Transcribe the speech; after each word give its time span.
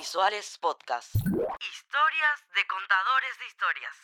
Audiovisuales 0.00 0.56
Podcast. 0.62 1.14
Historias 1.14 2.40
de 2.56 2.62
contadores 2.66 3.36
de 3.38 3.46
historias. 3.50 3.94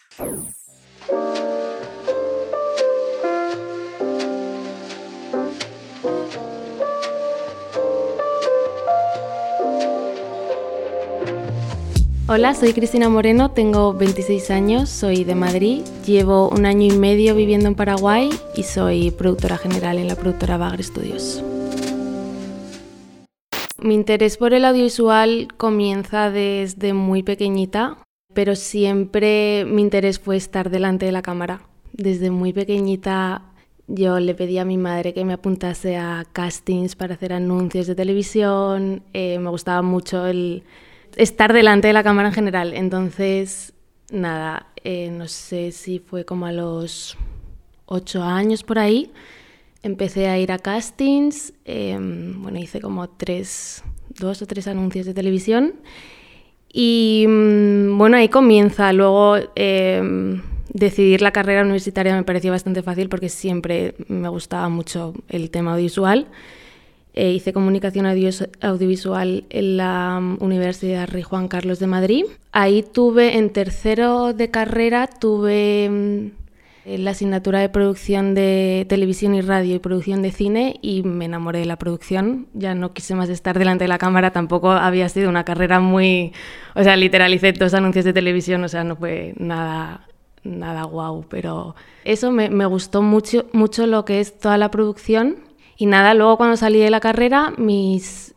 Hola, 12.28 12.54
soy 12.54 12.74
Cristina 12.74 13.08
Moreno, 13.08 13.52
tengo 13.52 13.94
26 13.94 14.50
años, 14.50 14.90
soy 14.90 15.24
de 15.24 15.34
Madrid, 15.34 15.82
llevo 16.04 16.50
un 16.50 16.66
año 16.66 16.92
y 16.92 16.98
medio 16.98 17.34
viviendo 17.34 17.68
en 17.68 17.74
Paraguay 17.74 18.28
y 18.54 18.64
soy 18.64 19.12
productora 19.12 19.56
general 19.56 19.96
en 19.96 20.08
la 20.08 20.16
productora 20.16 20.58
Bagre 20.58 20.82
Studios. 20.82 21.42
Mi 23.78 23.94
interés 23.94 24.38
por 24.38 24.54
el 24.54 24.64
audiovisual 24.64 25.48
comienza 25.56 26.30
desde 26.30 26.94
muy 26.94 27.22
pequeñita, 27.22 27.98
pero 28.32 28.56
siempre 28.56 29.64
mi 29.66 29.82
interés 29.82 30.18
fue 30.18 30.36
estar 30.36 30.70
delante 30.70 31.06
de 31.06 31.12
la 31.12 31.22
cámara. 31.22 31.60
Desde 31.92 32.30
muy 32.30 32.52
pequeñita 32.52 33.42
yo 33.86 34.18
le 34.18 34.34
pedí 34.34 34.58
a 34.58 34.64
mi 34.64 34.78
madre 34.78 35.14
que 35.14 35.24
me 35.24 35.34
apuntase 35.34 35.96
a 35.96 36.26
castings 36.32 36.96
para 36.96 37.14
hacer 37.14 37.32
anuncios 37.32 37.86
de 37.86 37.94
televisión, 37.94 39.02
eh, 39.12 39.38
me 39.38 39.50
gustaba 39.50 39.82
mucho 39.82 40.26
el 40.26 40.64
estar 41.16 41.52
delante 41.52 41.86
de 41.88 41.92
la 41.92 42.02
cámara 42.02 42.28
en 42.28 42.34
general. 42.34 42.74
Entonces, 42.74 43.74
nada, 44.10 44.68
eh, 44.82 45.10
no 45.10 45.28
sé 45.28 45.70
si 45.70 45.98
fue 45.98 46.24
como 46.24 46.46
a 46.46 46.52
los 46.52 47.16
ocho 47.86 48.22
años 48.22 48.64
por 48.64 48.78
ahí, 48.78 49.12
empecé 49.86 50.28
a 50.28 50.38
ir 50.38 50.52
a 50.52 50.58
castings, 50.58 51.52
em, 51.64 52.42
bueno, 52.42 52.58
hice 52.58 52.80
como 52.80 53.08
tres, 53.08 53.82
dos 54.08 54.42
o 54.42 54.46
tres 54.46 54.66
anuncios 54.66 55.06
de 55.06 55.14
televisión 55.14 55.74
y 56.72 57.24
mm, 57.26 57.96
bueno, 57.96 58.16
ahí 58.18 58.28
comienza. 58.28 58.92
Luego 58.92 59.36
em, 59.54 60.42
decidir 60.72 61.22
la 61.22 61.32
carrera 61.32 61.62
universitaria 61.62 62.14
me 62.14 62.22
pareció 62.22 62.50
bastante 62.50 62.82
fácil 62.82 63.08
porque 63.08 63.28
siempre 63.28 63.94
me 64.08 64.28
gustaba 64.28 64.68
mucho 64.68 65.14
el 65.28 65.50
tema 65.50 65.72
audiovisual. 65.72 66.26
Eh, 67.14 67.32
hice 67.32 67.54
comunicación 67.54 68.04
audiovisual 68.04 69.44
en 69.48 69.76
la 69.78 70.20
mm, 70.20 70.36
Universidad 70.40 71.08
Rey 71.08 71.22
Juan 71.22 71.48
Carlos 71.48 71.78
de 71.78 71.86
Madrid. 71.86 72.24
Ahí 72.52 72.82
tuve, 72.82 73.38
en 73.38 73.50
tercero 73.50 74.34
de 74.34 74.50
carrera, 74.50 75.06
tuve 75.06 75.88
mm, 75.88 76.45
la 76.86 77.10
asignatura 77.10 77.58
de 77.58 77.68
producción 77.68 78.34
de 78.34 78.86
televisión 78.88 79.34
y 79.34 79.40
radio 79.40 79.74
y 79.74 79.78
producción 79.80 80.22
de 80.22 80.30
cine 80.30 80.78
y 80.82 81.02
me 81.02 81.24
enamoré 81.24 81.58
de 81.58 81.66
la 81.66 81.76
producción. 81.76 82.46
Ya 82.54 82.76
no 82.76 82.92
quise 82.92 83.16
más 83.16 83.28
estar 83.28 83.58
delante 83.58 83.84
de 83.84 83.88
la 83.88 83.98
cámara, 83.98 84.30
tampoco 84.30 84.70
había 84.70 85.08
sido 85.08 85.28
una 85.28 85.44
carrera 85.44 85.80
muy... 85.80 86.32
O 86.76 86.84
sea, 86.84 86.96
literal 86.96 87.34
hice 87.34 87.52
dos 87.52 87.74
anuncios 87.74 88.04
de 88.04 88.12
televisión, 88.12 88.62
o 88.62 88.68
sea, 88.68 88.84
no 88.84 88.94
fue 88.94 89.34
nada 89.36 90.06
nada 90.44 90.84
guau, 90.84 91.24
pero 91.28 91.74
eso 92.04 92.30
me, 92.30 92.66
gustó 92.66 93.02
mucho, 93.02 93.46
mucho 93.52 93.86
lo 93.88 94.04
que 94.04 94.20
es 94.20 94.38
toda 94.38 94.56
la 94.58 94.70
producción 94.70 95.38
y 95.76 95.86
nada, 95.86 96.14
luego 96.14 96.36
cuando 96.36 96.56
salí 96.56 96.78
de 96.78 96.90
la 96.90 97.00
carrera, 97.00 97.52
mis, 97.58 98.34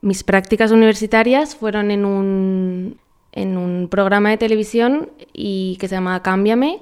mis 0.00 0.22
prácticas 0.22 0.70
universitarias 0.70 1.56
fueron 1.56 1.90
en 1.90 2.04
un, 2.04 2.98
en 3.32 3.56
un 3.56 3.88
programa 3.90 4.30
de 4.30 4.38
televisión 4.38 5.10
y 5.32 5.76
que 5.80 5.88
se 5.88 5.96
llama 5.96 6.22
Cámbiame, 6.22 6.80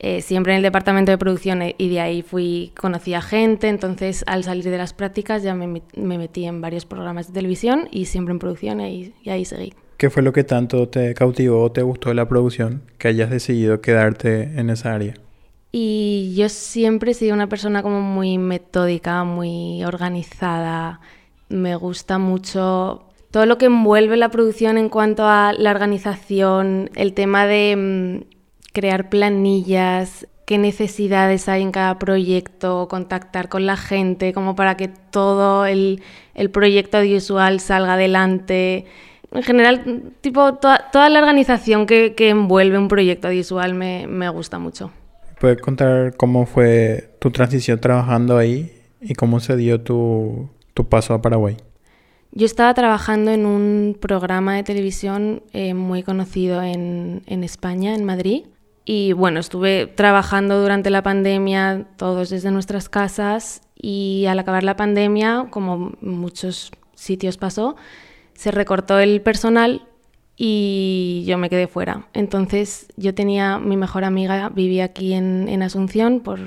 eh, 0.00 0.22
siempre 0.22 0.52
en 0.52 0.58
el 0.58 0.62
departamento 0.62 1.10
de 1.10 1.18
producción 1.18 1.62
eh, 1.62 1.74
y 1.76 1.88
de 1.88 2.00
ahí 2.00 2.22
fui, 2.22 2.72
conocí 2.78 3.14
a 3.14 3.22
gente, 3.22 3.68
entonces 3.68 4.24
al 4.26 4.44
salir 4.44 4.64
de 4.64 4.78
las 4.78 4.92
prácticas 4.92 5.42
ya 5.42 5.54
me, 5.54 5.82
me 5.96 6.18
metí 6.18 6.44
en 6.44 6.60
varios 6.60 6.86
programas 6.86 7.28
de 7.28 7.34
televisión 7.34 7.88
y 7.90 8.04
siempre 8.04 8.32
en 8.32 8.38
producción 8.38 8.80
y, 8.80 9.12
y 9.22 9.30
ahí 9.30 9.44
seguí. 9.44 9.72
¿Qué 9.96 10.10
fue 10.10 10.22
lo 10.22 10.32
que 10.32 10.44
tanto 10.44 10.88
te 10.88 11.12
cautivó 11.14 11.64
o 11.64 11.72
te 11.72 11.82
gustó 11.82 12.10
de 12.10 12.14
la 12.14 12.28
producción 12.28 12.82
que 12.98 13.08
hayas 13.08 13.30
decidido 13.30 13.80
quedarte 13.80 14.42
en 14.58 14.70
esa 14.70 14.94
área? 14.94 15.14
Y 15.72 16.34
yo 16.36 16.48
siempre 16.48 17.10
he 17.10 17.14
sido 17.14 17.34
una 17.34 17.48
persona 17.48 17.82
como 17.82 18.00
muy 18.00 18.38
metódica, 18.38 19.24
muy 19.24 19.84
organizada. 19.84 21.00
Me 21.48 21.74
gusta 21.74 22.18
mucho 22.18 23.08
todo 23.30 23.44
lo 23.44 23.58
que 23.58 23.66
envuelve 23.66 24.16
la 24.16 24.30
producción 24.30 24.78
en 24.78 24.88
cuanto 24.88 25.26
a 25.26 25.52
la 25.52 25.70
organización, 25.70 26.90
el 26.94 27.12
tema 27.12 27.46
de 27.46 28.24
mm, 28.24 28.37
crear 28.72 29.08
planillas, 29.08 30.26
qué 30.46 30.58
necesidades 30.58 31.48
hay 31.48 31.62
en 31.62 31.72
cada 31.72 31.98
proyecto, 31.98 32.88
contactar 32.88 33.48
con 33.48 33.66
la 33.66 33.76
gente, 33.76 34.32
como 34.32 34.54
para 34.54 34.76
que 34.76 34.88
todo 34.88 35.66
el, 35.66 36.02
proyecto 36.52 36.98
audiovisual 36.98 37.60
salga 37.60 37.94
adelante. 37.94 38.86
En 39.32 39.42
general, 39.42 40.12
tipo, 40.20 40.54
toda, 40.54 41.08
la 41.08 41.18
organización 41.18 41.86
que, 41.86 42.14
envuelve 42.18 42.78
un 42.78 42.88
proyecto 42.88 43.28
audiovisual 43.28 43.74
me 43.74 44.28
gusta 44.30 44.58
mucho. 44.58 44.90
¿Puedes 45.40 45.60
contar 45.60 46.16
cómo 46.16 46.46
fue 46.46 47.10
tu 47.20 47.30
transición 47.30 47.80
trabajando 47.80 48.36
ahí 48.36 48.72
y 49.00 49.14
cómo 49.14 49.38
se 49.38 49.56
dio 49.56 49.80
tu, 49.80 50.50
paso 50.88 51.14
a 51.14 51.22
Paraguay? 51.22 51.56
Yo 52.32 52.44
estaba 52.44 52.74
trabajando 52.74 53.30
en 53.30 53.46
un 53.46 53.96
programa 53.98 54.56
de 54.56 54.64
televisión 54.64 55.42
eh, 55.52 55.74
muy 55.74 56.02
conocido 56.02 56.62
en, 56.62 57.22
España, 57.26 57.94
en 57.94 58.04
Madrid. 58.04 58.46
Y 58.90 59.12
bueno, 59.12 59.38
estuve 59.38 59.86
trabajando 59.86 60.62
durante 60.62 60.88
la 60.88 61.02
pandemia, 61.02 61.84
todos 61.98 62.30
desde 62.30 62.50
nuestras 62.50 62.88
casas, 62.88 63.60
y 63.76 64.24
al 64.30 64.38
acabar 64.38 64.64
la 64.64 64.76
pandemia, 64.76 65.48
como 65.50 65.92
muchos 66.00 66.72
sitios 66.94 67.36
pasó, 67.36 67.76
se 68.32 68.50
recortó 68.50 68.98
el 68.98 69.20
personal 69.20 69.86
y 70.38 71.22
yo 71.26 71.36
me 71.36 71.50
quedé 71.50 71.66
fuera. 71.66 72.08
Entonces 72.14 72.88
yo 72.96 73.14
tenía, 73.14 73.58
mi 73.58 73.76
mejor 73.76 74.04
amiga 74.04 74.48
vivía 74.48 74.84
aquí 74.84 75.12
en, 75.12 75.50
en 75.50 75.62
Asunción, 75.62 76.20
por, 76.20 76.38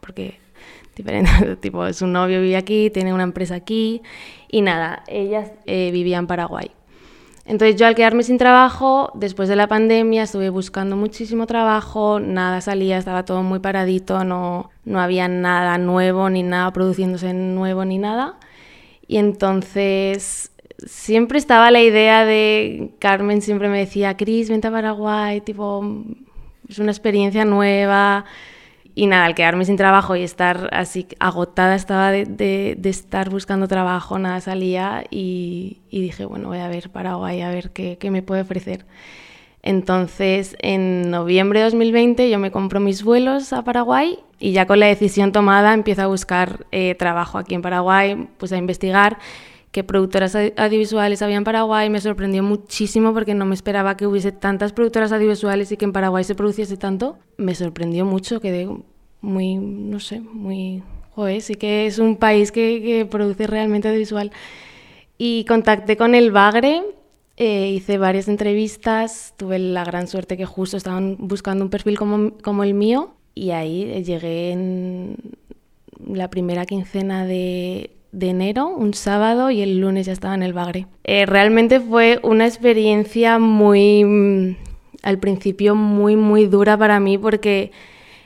porque 0.00 0.38
diferente, 0.94 1.56
tipo, 1.56 1.92
su 1.92 2.06
novio 2.06 2.40
vivía 2.40 2.58
aquí, 2.58 2.90
tiene 2.90 3.12
una 3.12 3.24
empresa 3.24 3.56
aquí 3.56 4.02
y 4.48 4.62
nada, 4.62 5.02
ella 5.08 5.54
eh, 5.66 5.90
vivía 5.90 6.18
en 6.18 6.28
Paraguay. 6.28 6.70
Entonces 7.44 7.76
yo 7.76 7.86
al 7.86 7.94
quedarme 7.94 8.22
sin 8.22 8.38
trabajo, 8.38 9.10
después 9.14 9.48
de 9.48 9.56
la 9.56 9.66
pandemia 9.66 10.22
estuve 10.22 10.48
buscando 10.48 10.96
muchísimo 10.96 11.46
trabajo, 11.46 12.20
nada 12.20 12.60
salía, 12.60 12.98
estaba 12.98 13.24
todo 13.24 13.42
muy 13.42 13.58
paradito, 13.58 14.22
no, 14.24 14.70
no 14.84 15.00
había 15.00 15.26
nada 15.26 15.76
nuevo, 15.78 16.30
ni 16.30 16.44
nada 16.44 16.72
produciéndose 16.72 17.34
nuevo, 17.34 17.84
ni 17.84 17.98
nada. 17.98 18.36
Y 19.08 19.16
entonces 19.16 20.52
siempre 20.86 21.38
estaba 21.38 21.70
la 21.70 21.82
idea 21.82 22.24
de, 22.24 22.90
Carmen 23.00 23.42
siempre 23.42 23.68
me 23.68 23.78
decía, 23.78 24.16
Cris, 24.16 24.48
vente 24.48 24.68
a 24.68 24.70
Paraguay, 24.70 25.40
tipo, 25.40 25.84
es 26.68 26.78
una 26.78 26.92
experiencia 26.92 27.44
nueva. 27.44 28.24
Y 28.94 29.06
nada, 29.06 29.24
al 29.24 29.34
quedarme 29.34 29.64
sin 29.64 29.76
trabajo 29.76 30.16
y 30.16 30.22
estar 30.22 30.68
así 30.72 31.06
agotada 31.18 31.74
estaba 31.74 32.10
de, 32.10 32.78
estar 32.84 33.30
buscando 33.30 33.66
trabajo, 33.66 34.18
nada 34.18 34.40
salía 34.40 35.04
y, 35.10 35.78
dije, 35.90 36.26
bueno, 36.26 36.48
voy 36.48 36.58
a 36.58 36.68
ver 36.68 36.90
Paraguay, 36.90 37.40
a 37.40 37.48
ver 37.48 37.70
qué, 37.70 37.98
me 38.10 38.22
puede 38.22 38.42
ofrecer. 38.42 38.84
Entonces, 39.62 40.56
en 40.60 41.10
noviembre 41.10 41.60
de 41.60 41.66
2020 41.66 42.28
yo 42.28 42.38
me 42.38 42.50
compro 42.50 42.80
mis 42.80 43.04
vuelos 43.04 43.52
a 43.52 43.62
Paraguay 43.62 44.18
y 44.40 44.52
ya 44.52 44.66
con 44.66 44.80
la 44.80 44.86
decisión 44.86 45.30
tomada 45.32 45.72
empiezo 45.72 46.02
a 46.02 46.06
buscar 46.08 46.66
eh, 46.72 46.96
trabajo 46.96 47.38
aquí 47.38 47.54
en 47.54 47.62
Paraguay, 47.62 48.28
pues 48.38 48.52
a 48.52 48.56
investigar 48.56 49.18
qué 49.72 49.82
productoras 49.82 50.36
audiovisuales 50.36 51.22
había 51.22 51.36
en 51.36 51.44
Paraguay. 51.44 51.90
Me 51.90 52.00
sorprendió 52.00 52.42
muchísimo 52.42 53.12
porque 53.12 53.34
no 53.34 53.46
me 53.46 53.54
esperaba 53.54 53.96
que 53.96 54.06
hubiese 54.06 54.30
tantas 54.30 54.72
productoras 54.72 55.10
audiovisuales 55.12 55.72
y 55.72 55.76
que 55.76 55.86
en 55.86 55.92
Paraguay 55.92 56.22
se 56.22 56.34
produciese 56.34 56.76
tanto. 56.76 57.18
Me 57.38 57.54
sorprendió 57.54 58.04
mucho, 58.04 58.40
quedé 58.40 58.68
muy, 59.22 59.56
no 59.56 59.98
sé, 59.98 60.20
muy... 60.20 60.82
Joder, 61.14 61.42
sí 61.42 61.56
que 61.56 61.86
es 61.86 61.98
un 61.98 62.16
país 62.16 62.52
que, 62.52 63.06
produce 63.10 63.46
realmente 63.46 63.88
audiovisual. 63.88 64.30
Y 65.18 65.44
contacté 65.46 65.96
con 65.96 66.14
el 66.14 66.32
Bagre, 66.32 66.82
eh, 67.36 67.68
hice 67.70 67.98
varias 67.98 68.28
entrevistas, 68.28 69.34
tuve 69.36 69.58
la 69.58 69.84
gran 69.84 70.06
suerte 70.06 70.36
que 70.36 70.46
justo 70.46 70.76
estaban 70.76 71.16
buscando 71.18 71.64
un 71.64 71.70
perfil 71.70 71.98
como, 71.98 72.32
como 72.38 72.64
el 72.64 72.74
mío 72.74 73.14
y 73.34 73.50
ahí 73.50 74.02
llegué 74.04 74.52
en 74.52 75.16
la 76.06 76.28
primera 76.28 76.66
quincena 76.66 77.24
de 77.26 77.90
de 78.12 78.28
enero, 78.28 78.68
un 78.68 78.94
sábado, 78.94 79.50
y 79.50 79.62
el 79.62 79.78
lunes 79.80 80.06
ya 80.06 80.12
estaba 80.12 80.34
en 80.34 80.42
el 80.42 80.52
Bagre. 80.52 80.86
Eh, 81.04 81.26
realmente 81.26 81.80
fue 81.80 82.20
una 82.22 82.46
experiencia 82.46 83.38
muy, 83.38 84.04
mm, 84.04 84.56
al 85.02 85.18
principio 85.18 85.74
muy, 85.74 86.14
muy 86.14 86.46
dura 86.46 86.76
para 86.76 87.00
mí 87.00 87.18
porque 87.18 87.72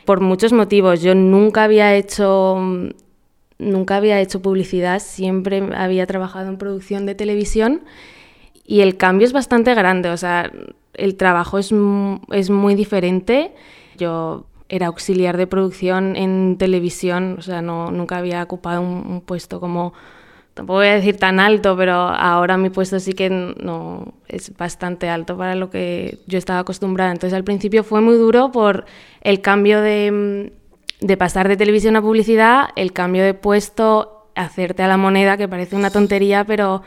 por 0.04 0.20
muchos 0.20 0.52
motivos. 0.52 1.02
Yo 1.02 1.14
nunca 1.14 1.64
había 1.64 1.94
hecho, 1.94 2.56
mm, 2.58 2.88
nunca 3.58 3.96
había 3.96 4.20
hecho 4.20 4.42
publicidad, 4.42 4.98
siempre 5.00 5.62
había 5.74 6.06
trabajado 6.06 6.48
en 6.48 6.58
producción 6.58 7.06
de 7.06 7.14
televisión 7.14 7.82
y 8.64 8.80
el 8.80 8.96
cambio 8.96 9.26
es 9.26 9.32
bastante 9.32 9.74
grande, 9.74 10.10
o 10.10 10.16
sea, 10.16 10.50
el 10.94 11.16
trabajo 11.16 11.58
es, 11.58 11.72
es 12.32 12.50
muy 12.50 12.74
diferente. 12.74 13.52
Yo 13.96 14.46
era 14.68 14.88
auxiliar 14.88 15.36
de 15.36 15.46
producción 15.46 16.16
en 16.16 16.56
televisión, 16.58 17.36
o 17.38 17.42
sea, 17.42 17.62
no, 17.62 17.90
nunca 17.90 18.18
había 18.18 18.42
ocupado 18.42 18.80
un, 18.80 19.20
puesto 19.20 19.60
como 19.60 19.92
tampoco 20.54 20.78
voy 20.78 20.88
a 20.88 20.94
decir 20.94 21.18
tan 21.18 21.38
alto, 21.38 21.76
pero 21.76 21.92
ahora 21.92 22.56
mi 22.56 22.70
puesto 22.70 22.98
sí 22.98 23.12
que 23.12 23.28
no 23.30 24.14
es 24.26 24.56
bastante 24.56 25.08
alto 25.08 25.36
para 25.36 25.54
lo 25.54 25.68
que 25.68 26.18
yo 26.26 26.38
estaba 26.38 26.60
acostumbrada. 26.60 27.12
Entonces 27.12 27.36
al 27.36 27.44
principio 27.44 27.84
fue 27.84 28.00
muy 28.00 28.16
duro 28.16 28.50
por 28.50 28.86
el 29.20 29.42
cambio 29.42 29.82
de, 29.82 30.52
de 31.00 31.16
pasar 31.16 31.48
de 31.48 31.56
televisión 31.56 31.94
a 31.96 32.02
publicidad, 32.02 32.70
el 32.74 32.92
cambio 32.92 33.22
de 33.22 33.34
puesto, 33.34 34.30
hacerte 34.34 34.82
a 34.82 34.88
la 34.88 34.96
moneda, 34.96 35.36
que 35.36 35.46
parece 35.46 35.76
una 35.76 35.90
tontería, 35.90 36.44
pero 36.44 36.82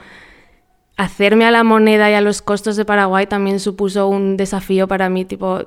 hacerme 0.98 1.46
a 1.46 1.52
la 1.52 1.64
moneda 1.64 2.10
y 2.10 2.14
a 2.14 2.22
los 2.22 2.42
costos 2.42 2.76
de 2.76 2.86
Paraguay 2.86 3.28
también 3.28 3.60
supuso 3.60 4.08
un 4.08 4.36
desafío 4.36 4.88
para 4.88 5.10
mí, 5.10 5.26
tipo 5.26 5.64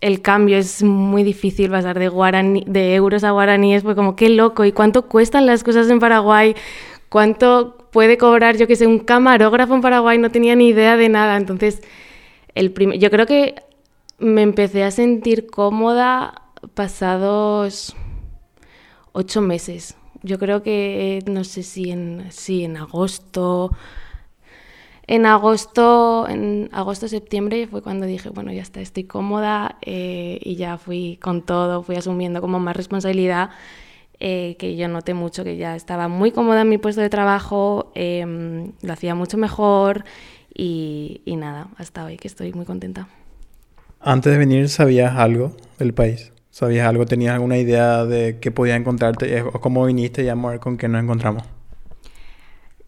el 0.00 0.22
cambio 0.22 0.58
es 0.58 0.82
muy 0.82 1.22
difícil 1.22 1.70
pasar 1.70 1.98
de, 1.98 2.94
euros 2.94 3.24
a 3.24 3.30
guaraníes, 3.30 3.82
pues 3.82 3.96
como 3.96 4.16
qué 4.16 4.28
loco, 4.28 4.64
¿y 4.64 4.72
cuánto 4.72 5.06
cuestan 5.08 5.46
las 5.46 5.64
cosas 5.64 5.90
en 5.90 5.98
Paraguay? 5.98 6.54
¿Cuánto 7.08 7.88
puede 7.90 8.18
cobrar, 8.18 8.56
yo 8.56 8.66
que 8.66 8.76
sé, 8.76 8.86
un 8.86 9.00
camarógrafo 9.00 9.74
en 9.74 9.80
Paraguay? 9.80 10.18
No 10.18 10.30
tenía 10.30 10.54
ni 10.54 10.68
idea 10.68 10.96
de 10.96 11.08
nada. 11.08 11.36
Entonces, 11.36 11.82
el 12.54 12.74
yo 12.98 13.10
creo 13.10 13.26
que 13.26 13.56
me 14.18 14.42
empecé 14.42 14.84
a 14.84 14.90
sentir 14.90 15.46
cómoda 15.46 16.42
pasados 16.74 17.96
ocho 19.12 19.40
meses. 19.40 19.96
Yo 20.22 20.38
creo 20.38 20.62
que, 20.62 21.22
no 21.26 21.44
sé 21.44 21.62
si 21.62 21.90
en, 21.90 22.26
si 22.30 22.64
en 22.64 22.76
agosto 22.76 23.70
en 25.08 25.24
agosto, 25.24 26.28
en 26.28 26.68
agosto-septiembre 26.70 27.66
fue 27.66 27.82
cuando 27.82 28.04
dije, 28.04 28.28
bueno, 28.28 28.52
ya 28.52 28.60
está, 28.60 28.82
estoy 28.82 29.04
cómoda 29.04 29.78
eh, 29.80 30.38
y 30.42 30.56
ya 30.56 30.76
fui 30.76 31.18
con 31.20 31.40
todo, 31.42 31.82
fui 31.82 31.96
asumiendo 31.96 32.42
como 32.42 32.60
más 32.60 32.76
responsabilidad, 32.76 33.48
eh, 34.20 34.56
que 34.58 34.76
yo 34.76 34.86
noté 34.86 35.14
mucho 35.14 35.44
que 35.44 35.56
ya 35.56 35.74
estaba 35.76 36.08
muy 36.08 36.30
cómoda 36.30 36.60
en 36.60 36.68
mi 36.68 36.76
puesto 36.76 37.00
de 37.00 37.08
trabajo, 37.08 37.90
em, 37.94 38.72
lo 38.82 38.92
hacía 38.92 39.14
mucho 39.14 39.38
mejor 39.38 40.04
y, 40.54 41.22
y 41.24 41.36
nada, 41.36 41.68
hasta 41.78 42.04
hoy 42.04 42.18
que 42.18 42.28
estoy 42.28 42.52
muy 42.52 42.66
contenta. 42.66 43.08
Antes 44.00 44.30
de 44.30 44.38
venir, 44.38 44.68
¿sabías 44.68 45.16
algo 45.16 45.56
del 45.78 45.94
país? 45.94 46.32
¿Sabías 46.50 46.86
algo? 46.86 47.06
¿Tenías 47.06 47.32
alguna 47.32 47.56
idea 47.56 48.04
de 48.04 48.38
qué 48.40 48.50
podías 48.50 48.78
encontrarte? 48.78 49.40
¿O 49.40 49.60
cómo 49.60 49.86
viniste 49.86 50.22
y 50.22 50.28
amor 50.28 50.60
con 50.60 50.76
qué 50.76 50.86
nos 50.86 51.02
encontramos? 51.02 51.44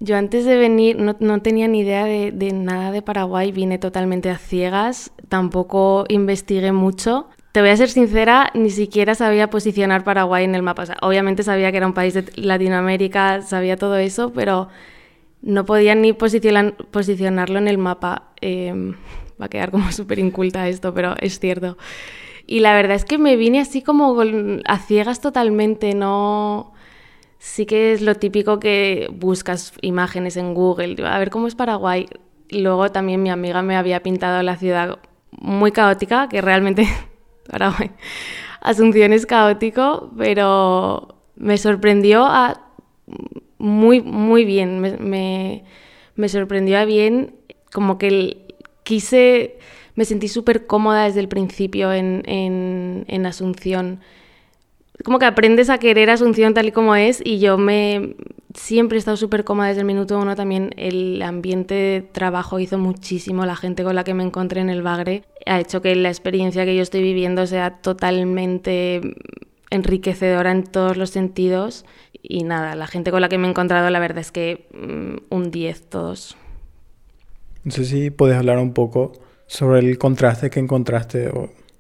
Yo 0.03 0.17
antes 0.17 0.47
de 0.47 0.57
venir 0.57 0.97
no, 0.99 1.43
tenía 1.43 1.69
ni 1.69 1.81
idea 1.81 2.07
de, 2.07 2.53
nada 2.55 2.91
de 2.91 3.03
Paraguay, 3.03 3.53
vine 3.53 3.79
totalmente 3.79 4.31
a 4.31 4.39
ciegas, 4.39 5.13
tampoco 5.29 6.07
investigué 6.09 6.73
mucho. 6.73 7.29
Te 7.53 7.61
voy 7.61 7.69
a 7.69 7.77
ser 7.77 7.91
sincera, 7.91 8.51
ni 8.55 8.71
siquiera 8.71 9.15
sabía 9.15 9.51
posicionar 9.51 10.03
Paraguay 10.03 10.45
en 10.45 10.55
el 10.55 10.63
mapa. 10.63 10.85
obviamente 11.03 11.43
sabía 11.43 11.71
que 11.71 11.77
era 11.77 11.87
un 11.87 11.93
país 11.93 12.15
de 12.15 12.25
Latinoamérica, 12.37 13.43
sabía 13.43 13.77
todo 13.77 13.99
eso, 13.99 14.33
pero 14.33 14.69
no 15.43 15.67
podía 15.67 15.95
ni 15.95 16.15
posicionarlo 16.15 17.59
en 17.59 17.69
el 17.69 17.77
mapa. 17.77 18.31
Em, 18.41 18.95
va 19.41 19.47
a 19.47 19.49
quedar 19.51 19.71
como 19.71 19.93
súper 19.93 20.19
inculta 20.19 20.67
esto, 20.67 20.95
pero 20.95 21.15
es 21.21 21.39
cierto. 21.39 21.77
Y 22.47 22.61
la 22.61 22.73
verdad 22.75 22.97
es 22.97 23.05
que 23.05 23.19
me 23.19 23.37
vine 23.37 23.61
así 23.61 23.83
como 23.83 24.17
a 24.65 24.79
ciegas 24.79 25.21
totalmente, 25.21 25.95
no 25.95 26.73
sí 27.41 27.65
que 27.67 27.93
es 27.93 28.03
lo 28.03 28.15
típico 28.15 28.61
que 28.61 29.09
buscas 29.13 29.73
imágenes 29.81 30.37
en 30.37 30.55
Google, 30.55 30.97
a 31.07 31.19
ver 31.19 31.31
cómo 31.31 31.49
es 31.49 31.55
Paraguay. 31.57 32.07
Luego 32.51 32.93
también 32.93 33.23
mi 33.23 33.31
amiga 33.31 33.63
me 33.63 33.77
había 33.77 34.03
pintado 34.03 34.43
la 34.43 34.57
ciudad 34.57 34.99
muy 35.33 35.73
caótica, 35.73 36.29
que 36.29 36.41
realmente 36.43 36.87
Paraguay, 37.51 37.91
Asunción 38.61 39.13
es 39.15 39.25
caótico, 39.25 40.11
pero 40.19 41.17
me 41.35 41.57
sorprendió 41.57 42.27
a 42.27 42.61
muy, 43.57 44.03
muy 44.03 44.45
bien, 44.45 44.81
me, 44.81 45.65
me, 46.15 46.29
sorprendió 46.29 46.79
a 46.79 46.85
bien, 46.85 47.37
como 47.73 47.97
que 47.97 48.55
quise, 48.83 49.59
me 49.95 50.05
sentí 50.05 50.29
súper 50.29 50.67
cómoda 50.67 51.05
desde 51.05 51.21
el 51.21 51.29
principio 51.29 51.93
en, 51.93 52.23
en, 52.27 53.07
en 53.09 53.27
Asunción 53.27 54.01
como 55.05 55.19
que 55.19 55.27
aprendes 55.27 55.71
a 55.71 55.79
querer 55.79 56.11
Asunción 56.11 56.55
tal 56.55 56.69
y 56.69 56.73
como 56.73 56.95
es 56.95 57.21
y 57.25 57.39
yo 57.39 57.59
me 57.59 58.17
siempre 58.55 58.97
he 58.97 58.99
estado 58.99 59.17
súper 59.17 59.45
cómoda 59.45 59.69
desde 59.69 59.81
el 59.81 59.87
minuto 59.87 60.19
uno 60.19 60.35
también 60.35 60.71
el 60.77 61.23
ambiente 61.23 61.75
de 61.75 62.03
trabajo 62.03 62.59
hizo 62.59 62.79
muchísimo 62.79 63.47
la 63.47 63.57
gente 63.57 63.85
con 63.85 63.95
la 63.95 64.05
que 64.05 64.15
me 64.15 64.25
encontré 64.25 64.61
en 64.61 64.71
el 64.71 64.83
Bagre 64.83 65.25
ha 65.47 65.61
hecho 65.61 65.81
que 65.81 65.95
la 65.95 66.09
experiencia 66.09 66.65
que 66.65 66.75
yo 66.75 66.83
estoy 66.83 67.03
viviendo 67.03 67.47
sea 67.47 67.79
totalmente 67.79 69.01
enriquecedora 69.71 70.51
en 70.51 70.65
todos 70.65 70.97
los 70.97 71.11
sentidos 71.11 71.85
y 72.23 72.45
nada, 72.45 72.75
la 72.75 72.87
gente 72.87 73.11
con 73.11 73.21
la 73.21 73.29
que 73.29 73.39
me 73.39 73.47
he 73.47 73.51
encontrado 73.51 73.89
la 73.91 73.99
verdad 73.99 74.19
es 74.19 74.33
que 74.33 74.69
mm, 74.75 75.35
un 75.35 75.51
10 75.51 75.89
todos. 75.89 76.37
No 77.65 77.71
sé 77.71 77.85
si 77.85 78.11
puedes 78.11 78.37
hablar 78.37 78.59
un 78.59 78.73
poco 78.73 79.13
sobre 79.47 79.81
el 79.81 79.99
contraste 79.99 80.51
que 80.51 80.61
encontraste 80.61 81.31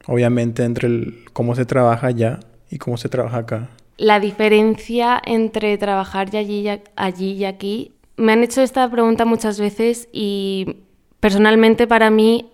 obviamente 0.06 0.64
entre 0.64 0.88
el, 0.88 1.24
cómo 1.32 1.54
se 1.54 1.64
trabaja 1.64 2.06
allá 2.06 2.40
¿Y 2.70 2.78
cómo 2.78 2.96
se 2.96 3.08
trabaja 3.08 3.38
acá? 3.38 3.68
La 3.96 4.20
diferencia 4.20 5.20
entre 5.24 5.76
trabajar 5.76 6.34
allí, 6.34 6.66
allí 6.96 7.32
y 7.32 7.44
aquí. 7.44 7.92
Me 8.16 8.32
han 8.32 8.44
hecho 8.44 8.62
esta 8.62 8.88
pregunta 8.90 9.24
muchas 9.24 9.58
veces 9.58 10.08
y 10.12 10.76
personalmente 11.20 11.86
para 11.86 12.10
mí 12.10 12.50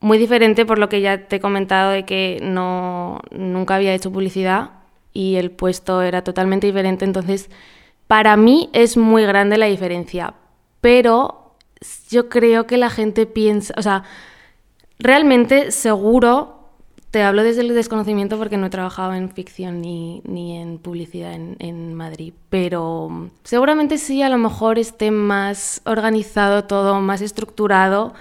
muy 0.00 0.18
diferente 0.18 0.66
por 0.66 0.78
lo 0.78 0.90
que 0.90 1.00
ya 1.00 1.26
te 1.28 1.36
he 1.36 1.40
comentado 1.40 1.90
de 1.90 2.04
que 2.04 2.38
no 2.42 3.20
nunca 3.30 3.76
había 3.76 3.94
hecho 3.94 4.12
publicidad 4.12 4.72
y 5.14 5.36
el 5.36 5.50
puesto 5.50 6.02
era 6.02 6.22
totalmente 6.22 6.66
diferente. 6.66 7.06
Entonces, 7.06 7.48
para 8.06 8.36
mí 8.36 8.68
es 8.74 8.98
muy 8.98 9.24
grande 9.24 9.56
la 9.56 9.66
diferencia, 9.66 10.34
pero 10.82 11.54
yo 12.10 12.28
creo 12.28 12.66
que 12.66 12.76
la 12.76 12.90
gente 12.90 13.24
piensa, 13.24 13.72
o 13.76 13.82
sea, 13.82 14.04
realmente 14.98 15.70
seguro 15.70 16.53
te 17.14 17.22
hablo 17.22 17.44
desde 17.44 17.60
el 17.60 17.72
desconocimiento 17.72 18.38
porque 18.38 18.56
no 18.56 18.66
he 18.66 18.70
trabajado 18.70 19.14
en 19.14 19.30
ficción 19.30 19.80
ni, 19.80 20.20
ni 20.24 20.56
en 20.56 20.78
publicidad 20.78 21.32
en, 21.32 21.94
Madrid, 21.94 22.34
pero 22.50 23.30
seguramente 23.44 23.98
sí, 23.98 24.20
a 24.22 24.28
lo 24.28 24.36
mejor 24.36 24.80
esté 24.80 25.12
más 25.12 25.80
organizado 25.84 26.64
todo, 26.64 27.00
más 27.00 27.20
estructurado, 27.20 28.14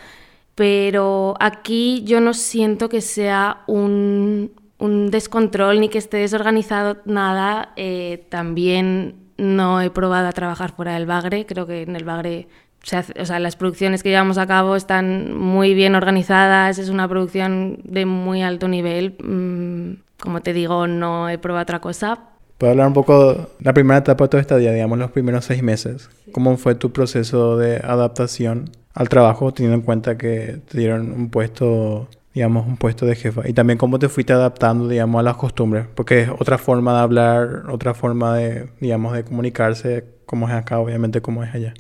pero 0.53 1.33
aquí 1.39 2.03
yo 2.03 2.21
no 2.21 2.35
siento 2.35 2.87
que 2.87 3.01
sea 3.01 3.63
un, 3.65 4.51
un 4.77 5.09
descontrol 5.09 5.79
ni 5.79 5.89
que 5.89 5.97
esté 5.97 6.17
desorganizado 6.17 6.97
nada. 7.05 7.73
Eh, 7.75 8.27
también 8.29 9.15
no 9.37 9.81
he 9.81 9.89
probado 9.89 10.27
a 10.27 10.33
trabajar 10.33 10.71
fuera 10.71 10.93
del 10.93 11.07
Bagre, 11.07 11.47
creo 11.47 11.65
que 11.65 11.81
en 11.81 11.95
el 11.95 12.03
Bagre 12.03 12.47
o 12.83 13.25
sea, 13.25 13.39
las 13.39 13.55
producciones 13.55 14.03
que 14.03 14.09
llevamos 14.09 14.37
a 14.37 14.45
cabo 14.45 14.75
están 14.75 15.33
muy 15.37 15.73
bien 15.73 15.95
organizadas, 15.95 16.77
es 16.79 16.89
una 16.89 17.07
producción 17.07 17.79
de 17.83 18.05
muy 18.05 18.41
alto 18.41 18.67
nivel. 18.67 19.15
Mm, 19.23 20.01
como 20.19 20.41
te 20.41 20.53
digo, 20.53 20.87
no 20.87 21.29
he 21.29 21.37
probado 21.37 21.63
otra 21.63 21.79
cosa. 21.79 22.19
¿Puedo 22.57 22.71
hablar 22.71 22.87
un 22.87 22.93
poco 22.93 23.33
de 23.33 23.47
la 23.59 23.73
primera 23.73 23.99
etapa 23.99 24.25
de 24.25 24.29
tu 24.29 24.37
estadía, 24.37 24.71
digamos, 24.71 24.97
los 24.97 25.11
primeros 25.11 25.45
seis 25.45 25.63
meses? 25.63 26.09
¿Cómo 26.33 26.55
fue 26.57 26.75
tu 26.75 26.91
proceso 26.91 27.57
de 27.57 27.77
adaptación 27.77 28.69
al 28.93 29.09
trabajo, 29.09 29.53
teniendo 29.53 29.77
en 29.77 29.81
cuenta 29.81 30.17
que 30.17 30.59
te 30.69 30.77
dieron 30.77 31.11
un 31.11 31.29
puesto, 31.29 32.09
digamos, 32.33 32.67
un 32.67 32.77
puesto 32.77 33.05
de 33.05 33.15
jefa? 33.15 33.47
Y 33.47 33.53
también 33.53 33.77
cómo 33.77 33.97
te 33.97 34.09
fuiste 34.09 34.33
adaptando, 34.33 34.87
digamos, 34.87 35.19
a 35.19 35.23
las 35.23 35.35
costumbres, 35.37 35.87
porque 35.95 36.21
es 36.21 36.29
otra 36.29 36.57
forma 36.57 36.93
de 36.93 36.99
hablar, 36.99 37.63
otra 37.69 37.93
forma 37.93 38.35
de, 38.35 38.69
digamos, 38.79 39.13
de 39.13 39.23
comunicarse, 39.23 40.05
como 40.25 40.47
es 40.47 40.53
acá, 40.53 40.79
obviamente, 40.79 41.21
como 41.21 41.43
es 41.43 41.53
allá. 41.53 41.73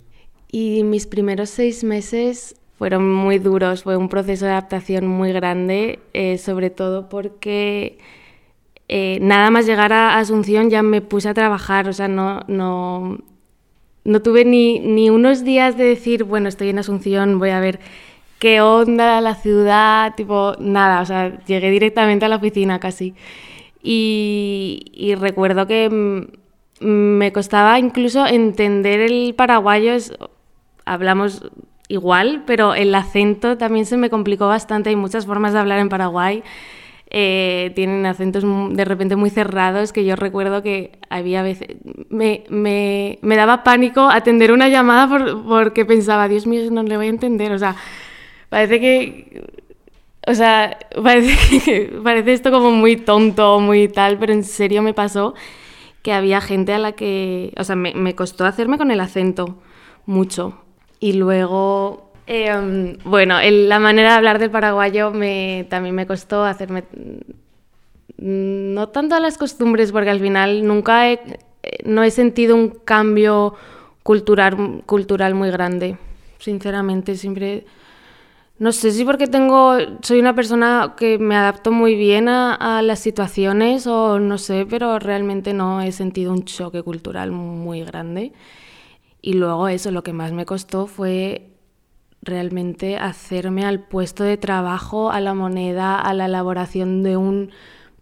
Y 0.55 0.83
mis 0.83 1.07
primeros 1.07 1.49
seis 1.49 1.83
meses 1.83 2.55
fueron 2.77 3.11
muy 3.11 3.39
duros, 3.39 3.81
fue 3.81 3.97
un 3.97 4.07
proceso 4.07 4.45
de 4.45 4.51
adaptación 4.51 5.07
muy 5.07 5.33
grande, 5.33 5.97
eh, 6.13 6.37
sobre 6.37 6.69
todo 6.69 7.09
porque 7.09 7.97
eh, 8.87 9.17
nada 9.19 9.49
más 9.49 9.65
llegar 9.65 9.91
a 9.93 10.19
Asunción 10.19 10.69
ya 10.69 10.83
me 10.83 11.01
puse 11.01 11.27
a 11.27 11.33
trabajar, 11.33 11.89
o 11.89 11.93
sea, 11.93 12.07
no, 12.07 12.41
no, 12.47 13.17
no 14.03 14.21
tuve 14.21 14.45
ni, 14.45 14.79
ni 14.79 15.09
unos 15.09 15.43
días 15.43 15.75
de 15.75 15.85
decir, 15.85 16.23
bueno, 16.23 16.49
estoy 16.49 16.69
en 16.69 16.77
Asunción, 16.77 17.39
voy 17.39 17.49
a 17.49 17.59
ver 17.59 17.79
qué 18.37 18.61
onda 18.61 19.21
la 19.21 19.33
ciudad, 19.33 20.13
tipo, 20.13 20.53
nada, 20.59 21.01
o 21.01 21.05
sea, 21.07 21.43
llegué 21.45 21.71
directamente 21.71 22.25
a 22.25 22.29
la 22.29 22.35
oficina 22.35 22.79
casi. 22.79 23.15
Y, 23.81 25.15
recuerdo 25.19 25.65
que 25.65 26.27
me 26.79 27.33
costaba 27.33 27.79
incluso 27.79 28.27
entender 28.27 28.99
el 28.99 29.33
paraguayo, 29.35 29.93
hablamos 30.85 31.43
igual, 31.87 32.43
pero 32.45 32.73
el 32.75 32.93
acento 32.95 33.57
también 33.57 33.85
se 33.85 33.97
me 33.97 34.09
complicó 34.09 34.47
bastante. 34.47 34.89
Hay 34.89 34.95
muchas 34.95 35.25
formas 35.25 35.53
de 35.53 35.59
hablar 35.59 35.79
en 35.79 35.89
Paraguay. 35.89 36.43
Eh, 37.15 37.71
tienen 37.75 38.07
acentos 38.07 38.43
de 38.75 38.85
repente 38.85 39.15
muy 39.15 39.29
cerrados 39.29 39.93
que 39.93 40.03
yo 40.03 40.15
recuerdo 40.15 40.63
que 40.63 40.97
había 41.09 41.43
veces... 41.43 41.67
Me, 42.09 42.43
me, 42.49 43.19
me 43.21 43.35
daba 43.35 43.63
pánico 43.63 44.09
atender 44.09 44.51
una 44.51 44.69
llamada 44.69 45.07
porque 45.47 45.85
pensaba, 45.85 46.27
Dios 46.27 46.47
mío, 46.47 46.63
no 46.71 46.83
le 46.83 46.97
voy 46.97 47.07
a 47.07 47.09
entender. 47.09 47.51
O 47.51 47.59
sea, 47.59 47.75
parece 48.49 48.79
que... 48.79 49.43
O 50.25 50.33
sea, 50.33 50.79
parece, 51.03 51.91
parece 52.03 52.33
esto 52.33 52.51
como 52.51 52.71
muy 52.71 52.95
tonto, 52.95 53.59
muy 53.59 53.87
tal, 53.89 54.17
pero 54.17 54.33
en 54.33 54.43
serio 54.43 54.81
me 54.81 54.93
pasó 54.93 55.35
que 56.01 56.13
había 56.13 56.41
gente 56.41 56.73
a 56.73 56.79
la 56.79 56.93
que, 56.93 57.53
o 57.57 57.63
sea, 57.63 57.75
me, 57.75 57.93
me 57.93 58.15
costó 58.15 58.45
hacerme 58.45 58.77
con 58.77 58.91
el 58.91 58.99
acento 58.99 59.57
mucho. 60.05 60.62
Y 61.03 61.11
luego, 61.11 62.13
em, 62.27 62.97
bueno, 63.03 63.35
la 63.41 63.77
manera 63.77 64.11
de 64.11 64.15
hablar 64.15 64.39
del 64.39 64.49
paraguayo 64.49 65.11
me, 65.11 65.67
también 65.69 65.93
me 65.93 66.07
costó 66.07 66.45
hacerme, 66.45 66.85
no 68.17 68.87
tanto 68.87 69.13
a 69.13 69.19
las 69.19 69.37
costumbres, 69.37 69.91
porque 69.91 70.11
al 70.11 70.21
final 70.21 70.65
nunca 70.65 71.11
he, 71.11 71.19
no 71.83 72.03
he 72.03 72.09
sentido 72.09 72.55
un 72.55 72.69
cambio 72.69 73.53
cultural, 74.01 74.83
cultural 74.85 75.35
muy 75.35 75.51
grande, 75.51 75.97
sinceramente, 76.39 77.17
siempre... 77.17 77.65
No 78.57 78.71
sé 78.71 78.91
si 78.91 79.03
porque 79.03 79.27
tengo, 79.27 79.75
soy 80.03 80.21
una 80.21 80.33
persona 80.33 80.93
que 80.95 81.17
me 81.17 81.35
adapto 81.35 81.73
muy 81.73 81.95
bien 81.95 82.29
a, 82.29 82.53
a, 82.55 82.81
las 82.81 82.99
situaciones 82.99 83.87
o 83.87 84.19
no 84.19 84.37
sé, 84.37 84.65
pero 84.69 84.99
realmente 84.99 85.53
no 85.53 85.81
he 85.81 85.91
sentido 85.91 86.31
un 86.31 86.45
choque 86.45 86.81
cultural 86.81 87.31
muy 87.31 87.83
grande. 87.83 88.31
Y 89.23 89.33
luego 89.33 89.69
eso, 89.69 89.89
lo 89.89 90.03
que 90.03 90.13
más 90.13 90.33
me 90.33 90.45
costó 90.45 90.85
fue 90.85 91.49
realmente 92.21 92.97
hacerme 92.97 93.65
al 93.65 93.79
puesto 93.79 94.23
de 94.25 94.37
trabajo, 94.37 95.11
a 95.11 95.21
la 95.21 95.33
moneda, 95.33 95.99
a 95.99 96.13
la 96.13 96.25
elaboración 96.25 97.03
de 97.03 97.17
un 97.17 97.51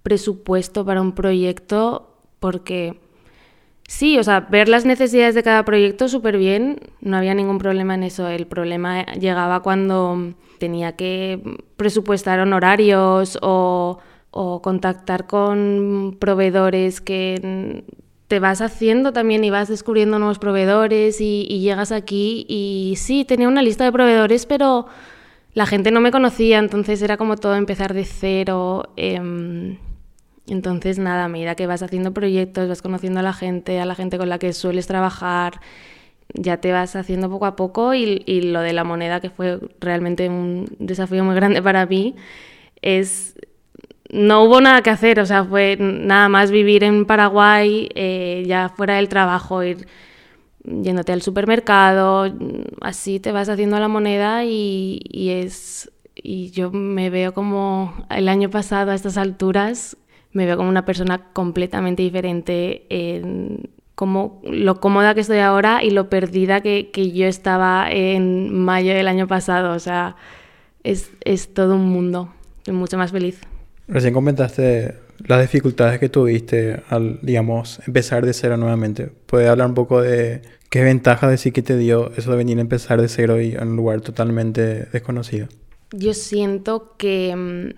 presupuesto 0.04 0.84
para 0.84 1.00
un 1.00 1.14
proyecto, 1.14 2.18
porque 2.40 3.00
Sí, 3.88 4.18
o 4.18 4.24
sea, 4.24 4.40
ver 4.40 4.70
las 4.70 4.86
necesidades 4.86 5.36
de 5.36 5.44
cada 5.44 5.66
proyecto 5.66 6.08
súper 6.08 6.38
bien, 6.38 6.80
no 7.02 7.18
había 7.18 7.34
ningún 7.34 7.58
problema 7.58 7.94
en 7.94 8.04
eso. 8.04 8.26
El 8.30 8.48
problema 8.48 9.06
llegaba 9.06 9.62
cuando 9.62 10.34
tenía 10.60 10.96
que 10.96 11.60
presupuestar 11.76 12.40
honorarios 12.40 13.38
o, 13.42 14.00
o 14.32 14.62
contactar 14.62 15.28
con 15.28 16.16
proveedores 16.20 17.02
que 17.02 17.84
te 18.32 18.40
vas 18.40 18.62
haciendo 18.62 19.12
también 19.12 19.44
y 19.44 19.50
vas 19.50 19.68
descubriendo 19.68 20.18
nuevos 20.18 20.40
proveedores 20.40 21.20
y, 21.20 21.44
llegas 21.60 21.92
aquí 21.92 22.46
y 22.48 22.94
sí, 22.96 23.26
tenía 23.26 23.50
una 23.50 23.62
lista 23.62 23.84
de 23.84 23.92
proveedores, 23.92 24.46
pero 24.46 24.86
la 25.54 25.66
gente 25.66 25.92
no 25.92 26.00
me 26.00 26.12
conocía, 26.12 26.58
entonces 26.58 27.02
era 27.02 27.18
como 27.18 27.36
todo 27.36 27.56
empezar 27.56 27.94
de 27.94 28.06
cero. 28.06 28.94
Eh, 28.96 29.78
entonces, 30.48 30.98
nada, 30.98 31.26
a 31.26 31.28
medida 31.28 31.56
que 31.56 31.68
vas 31.68 31.84
haciendo 31.84 32.14
proyectos, 32.14 32.70
vas 32.70 32.82
conociendo 32.82 33.20
a 33.20 33.24
la 33.24 33.34
gente, 33.34 33.82
a 33.82 33.86
la 33.86 33.96
gente 33.96 34.18
con 34.18 34.30
la 34.30 34.40
que 34.40 34.54
sueles 34.54 34.88
trabajar, 34.88 35.60
ya 36.34 36.56
te 36.56 36.72
vas 36.72 36.96
haciendo 36.96 37.30
poco 37.30 37.48
a 37.48 37.58
poco 37.58 37.94
y 37.94 38.42
lo 38.44 38.62
de 38.62 38.72
la 38.72 38.86
moneda, 38.86 39.20
que 39.20 39.30
fue 39.30 39.60
realmente 39.82 40.30
un 40.30 40.68
desafío 40.80 41.26
muy 41.26 41.36
grande 41.36 41.62
para 41.62 41.86
mí, 41.86 42.16
es... 42.82 43.36
No 44.12 44.44
hubo 44.44 44.62
nada 44.62 44.82
que 44.82 44.90
hacer, 44.90 45.20
o 45.20 45.26
sea, 45.26 45.44
fue 45.46 45.78
nada 45.80 46.28
más 46.30 46.52
vivir 46.52 46.84
en 46.84 47.06
Paraguay, 47.06 47.90
eh, 47.96 48.44
ya 48.46 48.70
fuera 48.70 48.96
del 48.96 49.08
trabajo, 49.10 49.64
ir 49.64 49.88
yéndote 50.64 51.14
al 51.14 51.22
supermercado, 51.22 52.32
así 52.82 53.20
te 53.20 53.32
vas 53.32 53.50
haciendo 53.50 53.80
la 53.80 53.88
moneda 53.88 54.46
y, 54.46 55.02
y 55.10 55.30
es... 55.30 55.92
Y 56.14 56.52
yo 56.52 56.72
me 56.72 57.10
veo 57.10 57.34
como 57.34 57.96
el 58.10 58.28
año 58.28 58.50
pasado 58.50 58.92
a 58.92 58.96
estas 58.96 59.18
alturas 59.18 59.98
me 60.34 60.46
veo 60.46 60.58
como 60.58 60.70
una 60.70 60.86
persona 60.86 61.20
completamente 61.34 62.04
diferente 62.04 62.86
en 62.90 63.70
como 63.96 64.42
lo 64.44 64.80
cómoda 64.80 65.14
que 65.14 65.20
estoy 65.22 65.40
ahora 65.40 65.84
y 65.84 65.92
lo 65.92 66.10
perdida 66.10 66.62
que, 66.62 66.90
que 66.92 67.12
yo 67.12 67.28
estaba 67.28 67.92
en 67.92 68.52
mayo 68.52 68.94
del 68.96 69.08
año 69.08 69.28
pasado. 69.28 69.74
O 69.76 69.80
sea, 69.80 70.16
es, 70.84 71.12
es 71.24 71.54
todo 71.54 71.76
un 71.76 71.86
mundo. 71.90 72.34
Estoy 72.58 72.74
mucho 72.74 72.98
más 72.98 73.12
feliz. 73.12 73.42
Recién 73.92 74.14
comentaste 74.14 74.96
las 75.28 75.42
dificultades 75.42 76.00
que 76.00 76.08
tuviste 76.08 76.82
al, 76.88 77.20
digamos, 77.22 77.82
empezar 77.86 78.26
de 78.26 78.32
cero 78.32 78.56
nuevamente. 78.56 79.12
¿Puedes 79.26 79.50
hablar 79.50 79.68
un 79.68 79.74
poco 79.74 80.02
de 80.02 80.42
qué 80.70 80.82
ventaja 80.82 81.28
de 81.28 81.38
sí 81.38 81.52
que 81.52 81.62
te 81.62 81.78
dio 81.78 82.10
eso 82.16 82.32
de 82.32 82.38
venir 82.38 82.58
a 82.58 82.62
empezar 82.62 83.02
de 83.02 83.10
cero 83.10 83.42
y 83.42 83.52
en 83.52 83.68
un 83.68 83.76
lugar 83.76 84.00
totalmente 84.00 84.86
desconocido? 84.86 85.50
Yo 85.92 86.14
siento 86.14 86.96
que 86.98 87.36
mmm, 87.36 87.78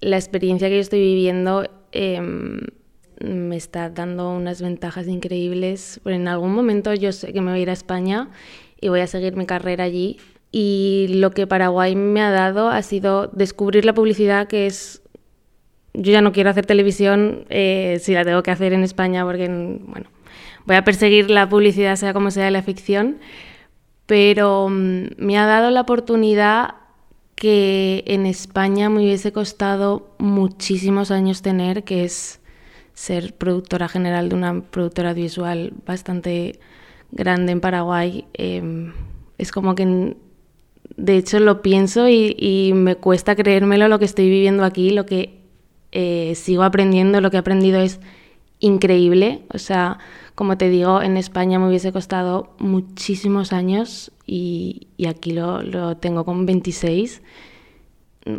la 0.00 0.16
experiencia 0.16 0.68
que 0.68 0.74
yo 0.74 0.80
estoy 0.80 0.98
viviendo 0.98 1.70
eh, 1.92 2.20
me 3.20 3.56
está 3.56 3.90
dando 3.90 4.30
unas 4.30 4.60
ventajas 4.60 5.06
increíbles. 5.06 6.00
Pero 6.02 6.16
en 6.16 6.26
algún 6.26 6.52
momento 6.52 6.92
yo 6.94 7.12
sé 7.12 7.32
que 7.32 7.40
me 7.40 7.52
voy 7.52 7.60
a 7.60 7.62
ir 7.62 7.70
a 7.70 7.74
España 7.74 8.28
y 8.80 8.88
voy 8.88 9.00
a 9.00 9.06
seguir 9.06 9.36
mi 9.36 9.46
carrera 9.46 9.84
allí. 9.84 10.18
Y 10.50 11.06
lo 11.10 11.30
que 11.30 11.46
Paraguay 11.46 11.94
me 11.94 12.22
ha 12.22 12.32
dado 12.32 12.70
ha 12.70 12.82
sido 12.82 13.28
descubrir 13.28 13.84
la 13.84 13.94
publicidad, 13.94 14.48
que 14.48 14.66
es... 14.66 15.00
Yo 15.94 16.12
ya 16.12 16.20
no 16.20 16.32
quiero 16.32 16.50
hacer 16.50 16.66
televisión 16.66 17.46
eh, 17.50 17.98
si 18.02 18.12
la 18.12 18.24
tengo 18.24 18.42
que 18.42 18.50
hacer 18.50 18.72
en 18.72 18.82
España, 18.82 19.24
porque, 19.24 19.48
bueno, 19.48 20.08
voy 20.66 20.76
a 20.76 20.84
perseguir 20.84 21.30
la 21.30 21.48
publicidad, 21.48 21.96
sea 21.96 22.12
como 22.12 22.30
sea 22.30 22.50
la 22.50 22.62
ficción. 22.62 23.18
Pero 24.06 24.66
um, 24.66 25.08
me 25.16 25.38
ha 25.38 25.46
dado 25.46 25.70
la 25.70 25.82
oportunidad 25.82 26.74
que 27.36 28.04
en 28.06 28.26
España 28.26 28.88
me 28.90 29.02
hubiese 29.02 29.32
costado 29.32 30.14
muchísimos 30.18 31.10
años 31.10 31.42
tener, 31.42 31.84
que 31.84 32.04
es 32.04 32.40
ser 32.92 33.34
productora 33.34 33.88
general 33.88 34.28
de 34.28 34.36
una 34.36 34.60
productora 34.62 35.10
audiovisual 35.10 35.72
bastante 35.86 36.60
grande 37.12 37.52
en 37.52 37.60
Paraguay. 37.60 38.24
Eh, 38.34 38.92
es 39.38 39.52
como 39.52 39.74
que, 39.74 40.16
de 40.96 41.16
hecho, 41.16 41.40
lo 41.40 41.62
pienso 41.62 42.08
y, 42.08 42.36
y, 42.38 42.72
me 42.74 42.96
cuesta 42.96 43.34
creérmelo 43.36 43.88
lo 43.88 43.98
que 43.98 44.04
estoy 44.04 44.28
viviendo 44.28 44.64
aquí, 44.64 44.90
lo 44.90 45.06
que 45.06 45.43
eh, 45.94 46.34
sigo 46.34 46.64
aprendiendo, 46.64 47.20
lo 47.20 47.30
que 47.30 47.36
he 47.36 47.40
aprendido 47.40 47.80
es 47.80 48.00
increíble. 48.58 49.42
O 49.54 49.58
sea, 49.58 49.98
como 50.34 50.58
te 50.58 50.68
digo, 50.68 51.00
en 51.00 51.16
España 51.16 51.58
me 51.58 51.68
hubiese 51.68 51.92
costado 51.92 52.54
muchísimos 52.58 53.52
años 53.52 54.12
y, 54.26 54.88
aquí 55.08 55.32
lo, 55.32 55.62
lo, 55.62 55.96
tengo 55.96 56.24
con 56.24 56.46
26. 56.46 57.22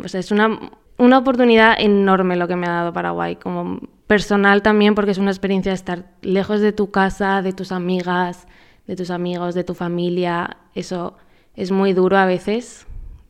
O 0.04 0.08
sea, 0.08 0.20
es 0.20 0.30
una, 0.30 0.70
una 0.98 1.18
oportunidad 1.18 1.74
enorme 1.78 2.36
lo 2.36 2.46
que 2.46 2.56
me 2.56 2.66
ha 2.66 2.72
dado 2.72 2.92
Paraguay, 2.92 3.36
como 3.36 3.80
personal 4.06 4.62
también, 4.62 4.94
porque 4.94 5.12
es 5.12 5.18
una 5.18 5.30
experiencia 5.30 5.72
estar 5.72 6.04
lejos 6.20 6.60
de 6.60 6.72
tu 6.72 6.90
casa, 6.90 7.40
de 7.40 7.52
tus 7.52 7.72
amigas, 7.72 8.46
de 8.86 8.96
tus 8.96 9.10
amigos, 9.10 9.54
de 9.54 9.64
tu 9.64 9.74
familia. 9.74 10.58
Eso 10.74 11.16
es 11.54 11.70
muy 11.70 11.94
duro 11.94 12.18
a 12.18 12.26
veces. 12.26 12.85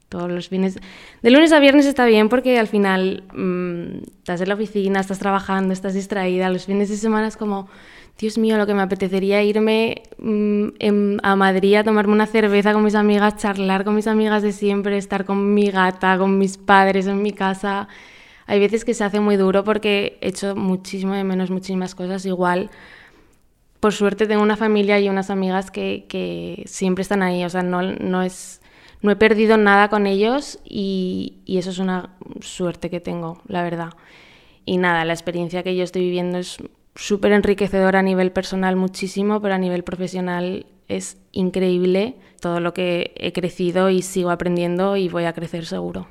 Todos 0.09 0.31
los 0.31 0.49
fines. 0.49 0.79
De 1.23 1.31
lunes 1.31 1.53
a 1.53 1.59
viernes 1.59 1.87
está 1.87 2.07
bien 2.07 2.29
porque 2.29 2.59
al 2.59 2.69
final 2.69 3.25
mmm, 3.35 4.05
estás 4.19 4.41
en 4.41 4.49
la 4.49 4.55
oficina, 4.55 5.01
estás 5.01 5.19
trabajando, 5.19 5.73
estás 5.73 5.95
distraída. 5.95 6.49
Los 6.49 6.67
fines 6.67 6.89
de 6.89 6.97
semana 6.97 7.27
es 7.27 7.37
como 7.37 7.69
Dios 8.19 8.39
mío, 8.39 8.57
lo 8.57 8.67
que 8.67 8.75
me 8.75 8.83
apetecería 8.83 9.43
irme 9.43 10.03
mmm, 10.19 10.69
en, 10.79 11.19
a 11.23 11.37
Madrid 11.37 11.75
a 11.75 11.85
tomarme 11.85 12.13
una 12.13 12.27
cerveza 12.27 12.73
con 12.73 12.85
mis 12.85 12.95
amigas, 12.95 13.37
charlar 13.37 13.85
con 13.85 13.95
mis 13.95 14.07
amigas 14.07 14.43
de 14.43 14.53
siempre, 14.53 14.97
estar 14.97 15.25
con 15.25 15.53
mi 15.55 15.71
gata, 15.71 16.17
con 16.17 16.39
mis 16.39 16.57
padres 16.57 17.07
en 17.09 17.21
mi 17.21 17.33
casa. 17.33 17.89
Hay 18.47 18.61
veces 18.61 18.85
que 18.85 18.95
se 18.95 19.03
hace 19.03 19.19
muy 19.19 19.37
duro 19.37 19.65
porque 19.65 20.19
he 20.21 20.29
hecho 20.29 20.55
muchísimo 20.55 21.15
de 21.15 21.25
menos 21.25 21.51
muchísimas 21.51 21.97
cosas. 21.97 22.25
Igual, 22.27 22.71
por 23.81 23.93
suerte, 23.93 24.27
tengo 24.27 24.43
una 24.43 24.57
familia 24.57 25.01
y 25.01 25.09
unas 25.09 25.31
amigas 25.31 25.71
que, 25.71 26.07
que 26.09 26.63
siempre 26.67 27.03
están 27.03 27.23
ahí. 27.23 27.45
O 27.45 27.51
sea, 27.51 27.63
no, 27.63 27.83
no, 27.83 28.23
es, 28.23 28.63
no 29.07 29.13
he 29.13 29.17
perdido 29.17 29.57
nada 29.57 29.89
con 29.89 30.09
ellos 30.09 30.59
y, 30.65 31.39
y 31.45 31.59
eso 31.59 31.71
es 31.71 31.79
una 31.79 32.11
suerte 32.41 32.91
que 32.91 32.99
tengo, 32.99 33.41
la 33.47 33.63
verdad. 33.63 33.91
Y 34.65 34.79
nada, 34.79 35.05
la 35.05 35.13
experiencia 35.13 35.63
que 35.63 35.77
yo 35.77 35.85
estoy 35.85 36.03
viviendo 36.03 36.39
es 36.39 36.59
súper 36.97 37.31
enriquecedor 37.31 37.95
a 37.95 38.03
nivel 38.03 38.33
personal 38.33 38.75
muchísimo, 38.75 39.41
pero 39.41 39.55
a 39.55 39.59
nivel 39.59 39.85
profesional 39.85 40.67
es 40.89 41.19
increíble 41.31 42.17
todo 42.41 42.59
lo 42.59 42.75
que 42.75 43.13
he 43.15 43.33
crecido 43.33 43.91
y 43.91 44.03
sigo 44.03 44.31
aprendiendo 44.31 44.97
y 44.97 45.09
voy 45.09 45.23
a 45.23 45.33
crecer 45.33 45.67
seguro. 45.67 46.09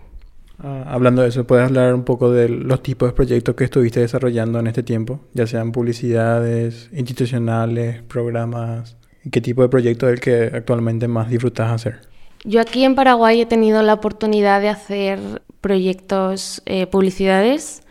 Ah, 0.59 0.85
hablando 0.87 1.21
de 1.21 1.27
eso, 1.27 1.45
¿puedes 1.45 1.65
hablar 1.65 1.93
un 1.93 2.05
poco 2.05 2.31
de 2.31 2.47
los 2.47 2.81
tipos 2.81 3.09
de 3.09 3.13
proyectos 3.13 3.55
que 3.55 3.65
estuviste 3.65 3.99
desarrollando 3.99 4.57
en 4.59 4.67
este 4.67 4.83
tiempo? 4.83 5.19
Ya 5.33 5.47
sean 5.47 5.73
publicidades, 5.73 6.89
institucionales, 6.93 8.03
programas. 8.03 8.95
¿Qué 9.29 9.41
tipo 9.41 9.63
de 9.63 9.67
proyecto 9.67 10.07
es 10.07 10.13
el 10.13 10.19
que 10.21 10.55
actualmente 10.55 11.09
más 11.09 11.29
disfrutas 11.29 11.73
hacer? 11.73 12.14
Yo 12.47 12.61
aquí 12.61 12.83
en 12.83 12.93
Paraguay 12.93 13.41
he 13.41 13.45
tenido 13.47 13.81
la 13.81 13.95
oportunidad 13.95 14.61
de 14.61 14.69
hacer 14.69 15.41
proyectos, 15.61 16.61
eh, 16.67 16.85
publicidades, 16.85 17.81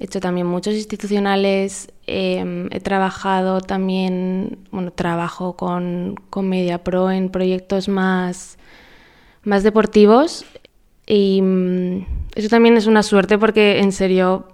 he 0.00 0.06
hecho 0.06 0.18
también 0.18 0.48
muchos 0.48 0.74
institucionales, 0.74 1.92
eh, 2.08 2.68
he 2.72 2.80
trabajado 2.80 3.60
también, 3.60 4.58
bueno, 4.72 4.90
trabajo 4.90 5.54
con, 5.54 6.16
con 6.28 6.48
MediaPro 6.48 7.12
en 7.12 7.28
proyectos 7.30 7.88
más, 7.88 8.58
más 9.44 9.62
deportivos. 9.62 10.44
Y 11.06 11.40
mm, 11.40 12.06
eso 12.34 12.48
también 12.48 12.76
es 12.76 12.88
una 12.88 13.04
suerte 13.04 13.38
porque 13.38 13.78
en 13.78 13.92
serio 13.92 14.48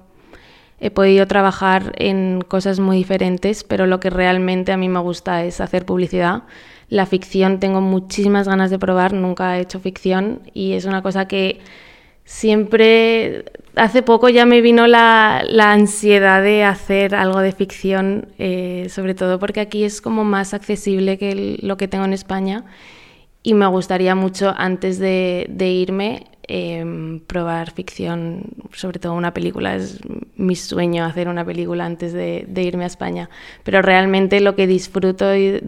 he 0.81 0.91
podido 0.91 1.27
trabajar 1.27 1.93
en 1.97 2.43
cosas 2.47 2.81
muy 2.81 2.97
diferentes, 2.97 3.65
pero 3.65 3.87
lo 3.87 4.01
que 4.01 4.11
realmente 4.11 4.73
a 4.73 4.77
mí 4.77 4.89
me 4.89 5.01
gusta 5.01 5.45
es 5.45 5.61
hacer 5.61 5.85
publicidad. 5.85 6.45
La 6.89 7.07
ficción 7.07 7.61
tengo 7.61 7.81
muchísimas 7.81 8.49
ganas 8.49 8.71
de 8.71 8.79
probar, 8.79 9.13
nunca 9.13 9.59
he 9.59 9.61
hecho 9.61 9.79
ficción 9.81 10.41
y 10.55 10.73
es 10.73 10.87
una 10.87 11.03
cosa 11.03 11.29
que 11.29 11.61
siempre, 12.25 13.45
hace 13.77 14.03
poco 14.03 14.29
ya 14.29 14.47
me 14.47 14.61
vino 14.61 14.87
la, 14.87 15.45
ansiedad 15.59 16.43
de 16.43 16.65
hacer 16.65 17.15
algo 17.15 17.41
de 17.41 17.53
ficción, 17.53 18.29
eh, 18.39 18.87
sobre 18.89 19.15
todo 19.15 19.39
porque 19.39 19.61
aquí 19.61 19.85
es 19.85 20.01
como 20.01 20.25
más 20.25 20.55
accesible 20.55 21.19
que 21.19 21.59
lo 21.61 21.77
que 21.77 21.89
tengo 21.89 22.05
en 22.05 22.13
España 22.13 22.65
y 23.43 23.55
me 23.55 23.67
gustaría 23.67 24.15
mucho 24.15 24.55
antes 24.57 24.99
de, 24.99 25.49
irme 25.59 26.27
em, 26.53 27.21
probar 27.21 27.71
ficción, 27.71 28.43
sobre 28.73 28.99
todo 28.99 29.15
una 29.15 29.33
película. 29.33 29.77
Es 29.77 30.01
mi 30.35 30.57
sueño 30.57 31.05
hacer 31.05 31.29
una 31.29 31.45
película 31.45 31.87
antes 31.87 32.13
de, 32.13 32.45
irme 32.57 32.83
a 32.83 32.89
España. 32.89 33.31
Pero 33.63 33.83
realmente 33.83 34.41
lo 34.41 34.57
que 34.57 34.67
disfruto, 34.67 35.37
y, 35.37 35.61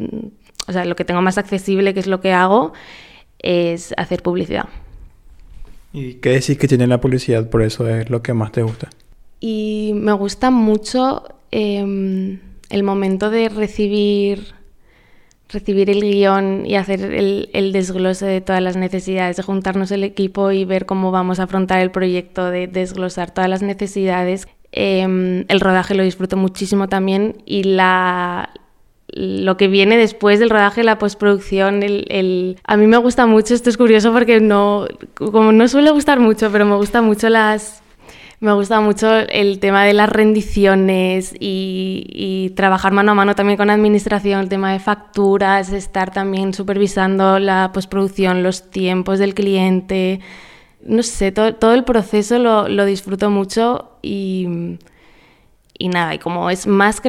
o 0.67 0.73
sea, 0.73 0.85
lo 0.85 0.97
que 0.97 1.05
tengo 1.05 1.23
más 1.23 1.39
accesible, 1.39 1.95
que 1.95 2.01
es 2.01 2.09
lo 2.09 2.21
que 2.21 2.33
hago, 2.33 2.73
es 3.39 3.95
hacer 3.97 4.25
publicidad. 4.25 4.69
¿Y 5.93 6.15
qué 6.15 6.31
decís 6.31 6.59
que 6.59 6.67
tiene 6.67 6.89
la 6.89 7.01
publicidad? 7.01 7.49
Por 7.49 7.63
eso 7.63 7.89
es 7.89 8.11
lo 8.11 8.21
que 8.21 8.33
más 8.33 8.51
te 8.51 8.63
gusta. 8.63 8.91
Y 9.39 9.93
me 9.95 10.13
gusta 10.15 10.51
mucho 10.51 11.23
em, 11.53 12.41
el 12.71 12.83
momento 12.83 13.31
de 13.31 13.49
recibir, 13.51 14.55
recibir 15.53 15.91
el 15.91 16.01
guion 16.01 16.65
y 16.67 16.77
hacer 16.77 17.03
el, 17.03 17.73
desglose 17.73 18.27
de 18.27 18.41
todas 18.41 18.63
las 18.63 18.77
necesidades, 18.77 19.37
de 19.37 19.43
juntarnos 19.43 19.91
el 19.91 20.05
equipo 20.05 20.51
y 20.51 20.65
ver 20.65 20.87
cómo 20.87 21.11
vamos 21.11 21.41
a 21.41 21.45
afrontar 21.45 21.81
el 21.81 21.91
proyecto, 21.91 22.51
de 22.51 22.67
desglosar 22.67 23.33
todas 23.33 23.51
las 23.51 23.63
necesidades. 23.63 24.49
Em, 24.73 25.45
el 25.49 25.61
rodaje 25.61 25.95
lo 25.95 26.03
disfruto 26.03 26.37
muchísimo 26.37 26.89
también 26.89 27.43
y 27.45 27.65
la, 27.65 28.51
lo 29.09 29.57
que 29.57 29.69
viene 29.69 29.99
después 29.99 30.41
del 30.41 30.51
rodaje, 30.51 30.83
la 30.83 30.99
postproducción, 30.99 31.83
el, 31.83 32.59
a 32.65 32.77
mí 32.77 32.87
me 32.87 32.97
gusta 32.97 33.27
mucho, 33.27 33.55
esto 33.55 33.69
es 33.69 33.77
curioso 33.77 34.13
porque 34.13 34.41
no, 34.41 34.87
como 35.15 35.53
no 35.53 35.69
suele 35.69 35.91
gustar 35.91 36.19
mucho, 36.19 36.51
pero 36.51 36.65
me 36.65 36.77
gusta 36.77 37.03
mucho 37.03 37.29
las, 37.29 37.82
me 38.43 38.53
gusta 38.53 38.81
mucho 38.81 39.19
el 39.19 39.61
tema 39.61 39.85
de 39.85 39.93
las 39.93 40.09
rendiciones 40.09 41.33
y, 41.39 42.53
trabajar 42.57 42.93
mano 42.93 43.13
a 43.13 43.15
mano 43.15 43.35
también 43.35 43.57
con 43.57 43.71
administración, 43.71 44.41
el 44.41 44.49
tema 44.49 44.73
de 44.73 44.81
facturas, 44.81 45.73
estar 45.73 46.13
también 46.13 46.53
supervisando 46.53 47.39
la 47.39 47.71
postproducción, 47.73 48.43
los 48.43 48.69
tiempos 48.71 49.21
del 49.21 49.35
cliente, 49.35 50.21
no 50.85 51.05
sé, 51.05 51.31
todo, 51.31 51.55
todo 51.55 51.73
el 51.73 51.85
proceso 51.85 52.39
lo, 52.39 52.69
lo 52.69 52.85
disfruto 52.85 53.31
mucho 53.31 53.93
y 54.03 54.77
y 55.79 55.89
nada, 55.89 56.15
y 56.15 56.19
como 56.19 56.51
es 56.51 56.67
más, 56.67 57.01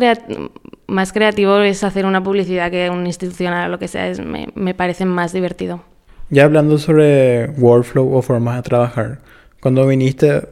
más 0.87 1.13
creativo 1.13 1.57
es 1.59 1.83
hacer 1.83 2.05
una 2.05 2.23
publicidad 2.23 2.71
que 2.71 2.89
un 2.89 3.05
institucional 3.05 3.67
o 3.67 3.71
lo 3.71 3.79
que 3.79 3.87
sea, 3.87 4.07
es, 4.07 4.19
me, 4.19 4.49
me, 4.55 4.73
parece 4.73 5.05
más 5.05 5.33
divertido. 5.33 5.83
Ya 6.29 6.45
hablando 6.45 6.77
sobre 6.77 7.49
workflow 7.57 8.15
o 8.15 8.21
formas 8.21 8.55
de 8.55 8.63
trabajar, 8.63 9.19
cuando 9.59 9.85
viniste, 9.85 10.47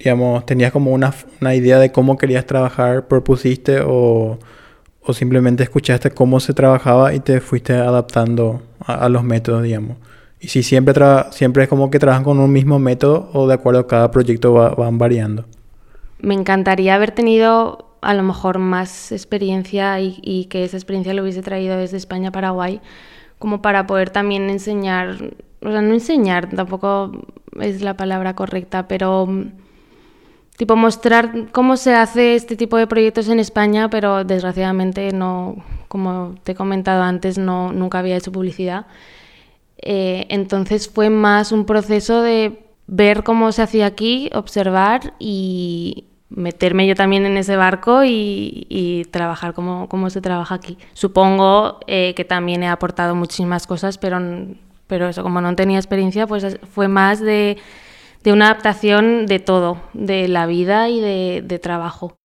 digamos, 0.00 0.44
tenías 0.44 0.72
como 0.72 0.90
una, 0.90 1.14
una 1.40 1.54
idea 1.54 1.78
de 1.78 1.92
cómo 1.92 2.18
querías 2.18 2.44
trabajar, 2.44 3.06
propusiste 3.06 3.80
o, 3.80 4.38
o, 5.02 5.12
simplemente 5.12 5.62
escuchaste 5.62 6.10
cómo 6.10 6.40
se 6.40 6.52
trabajaba 6.52 7.14
y 7.14 7.20
te 7.20 7.40
fuiste 7.40 7.74
adaptando 7.74 8.62
a, 8.84 9.08
los 9.08 9.22
métodos, 9.22 9.62
digamos. 9.62 9.98
Y 10.40 10.48
si 10.48 10.62
siempre, 10.62 10.94
siempre 11.30 11.62
es 11.64 11.68
como 11.68 11.90
que 11.90 11.98
trabajan 11.98 12.24
con 12.24 12.40
un 12.40 12.50
mismo 12.50 12.78
método 12.78 13.30
o 13.32 13.46
de 13.46 13.54
acuerdo 13.54 13.80
a 13.80 13.86
cada 13.86 14.10
proyecto 14.10 14.52
van 14.52 14.98
variando 14.98 15.44
me 16.22 16.34
encantaría 16.34 16.94
haber 16.94 17.12
tenido 17.12 17.86
a 18.00 18.14
lo 18.14 18.22
mejor 18.22 18.58
más 18.58 19.12
experiencia 19.12 20.00
y, 20.00 20.46
que 20.46 20.64
esa 20.64 20.76
experiencia 20.76 21.14
lo 21.14 21.22
hubiese 21.22 21.42
traído 21.42 21.76
desde 21.76 21.96
España 21.96 22.30
a 22.30 22.32
Paraguay, 22.32 22.80
como 23.38 23.62
para 23.62 23.86
poder 23.86 24.10
también 24.10 24.48
enseñar, 24.48 25.16
o 25.60 25.70
sea, 25.70 25.82
no 25.82 25.92
enseñar, 25.92 26.48
tampoco 26.50 27.12
es 27.60 27.82
la 27.82 27.94
palabra 27.94 28.34
correcta, 28.34 28.88
pero 28.88 29.28
tipo 30.60 30.76
mostrar 30.76 31.46
cómo 31.52 31.78
se 31.78 31.94
hace 31.94 32.34
este 32.34 32.54
tipo 32.54 32.76
de 32.76 32.86
proyectos 32.86 33.30
en 33.30 33.40
España, 33.40 33.88
pero 33.88 34.24
desgraciadamente 34.24 35.10
no, 35.10 35.56
como 35.88 36.34
te 36.44 36.52
he 36.52 36.54
comentado 36.54 37.02
antes, 37.02 37.38
no, 37.38 37.72
nunca 37.72 38.00
había 38.00 38.18
hecho 38.18 38.30
publicidad. 38.30 38.84
Eh, 39.78 40.26
entonces 40.28 40.86
fue 40.86 41.08
más 41.08 41.50
un 41.52 41.64
proceso 41.64 42.20
de 42.20 42.62
ver 42.86 43.22
cómo 43.24 43.52
se 43.52 43.62
hacía 43.62 43.86
aquí, 43.86 44.28
observar 44.34 45.14
y, 45.18 46.04
meterme 46.28 46.86
yo 46.86 46.94
también 46.94 47.24
en 47.24 47.38
ese 47.38 47.56
barco 47.56 48.02
y, 48.04 49.06
trabajar 49.12 49.54
como, 49.54 49.88
como, 49.88 50.10
se 50.10 50.20
trabaja 50.20 50.56
aquí. 50.56 50.76
Supongo 50.92 51.80
eh, 51.86 52.12
que 52.14 52.26
también 52.26 52.62
he 52.62 52.68
aportado 52.68 53.14
muchísimas 53.14 53.66
cosas, 53.66 53.96
pero, 53.96 54.18
pero 54.86 55.08
eso, 55.08 55.22
como 55.22 55.40
no 55.40 55.56
tenía 55.56 55.78
experiencia, 55.78 56.26
pues 56.26 56.58
fue 56.74 56.86
más 56.86 57.18
de, 57.18 57.56
de 58.22 58.32
una 58.32 58.46
adaptación 58.46 59.26
de 59.26 59.38
todo, 59.38 59.82
de 59.94 60.28
la 60.28 60.46
vida 60.46 60.88
y 60.88 61.00
de, 61.00 61.42
de 61.44 61.58
trabajo. 61.58 62.16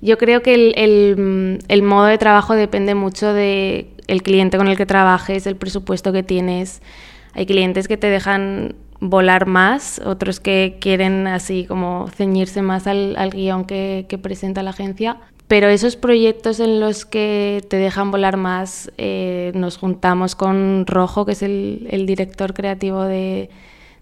Yo 0.00 0.18
creo 0.18 0.42
que 0.42 0.54
el, 0.54 1.62
el, 1.68 1.82
modo 1.82 2.06
de 2.06 2.18
trabajo 2.18 2.54
depende 2.54 2.94
mucho 2.94 3.32
del 3.32 3.88
el 4.06 4.22
cliente 4.22 4.56
con 4.56 4.68
el 4.68 4.76
que 4.76 4.86
trabajes, 4.86 5.46
el 5.46 5.56
presupuesto 5.56 6.12
que 6.12 6.22
tienes. 6.22 6.82
Hay 7.34 7.46
clientes 7.46 7.88
que 7.88 7.96
te 7.96 8.08
dejan 8.08 8.76
volar 9.00 9.46
más, 9.46 10.00
otros 10.04 10.40
que 10.40 10.78
quieren 10.80 11.26
así 11.26 11.64
como 11.66 12.08
ceñirse 12.14 12.62
más 12.62 12.86
al, 12.86 13.30
guion 13.32 13.64
que, 13.64 14.18
presenta 14.22 14.62
la 14.62 14.70
agencia. 14.70 15.18
Pero 15.46 15.68
esos 15.68 15.96
proyectos 15.96 16.60
en 16.60 16.78
los 16.78 17.06
que 17.06 17.64
te 17.68 17.76
dejan 17.78 18.10
volar 18.10 18.36
más, 18.36 18.92
eh, 18.98 19.52
nos 19.54 19.78
juntamos 19.78 20.34
con 20.34 20.84
Rojo, 20.86 21.24
que 21.24 21.32
es 21.32 21.42
el, 21.42 22.04
director 22.06 22.54
creativo 22.54 23.02
de, 23.02 23.48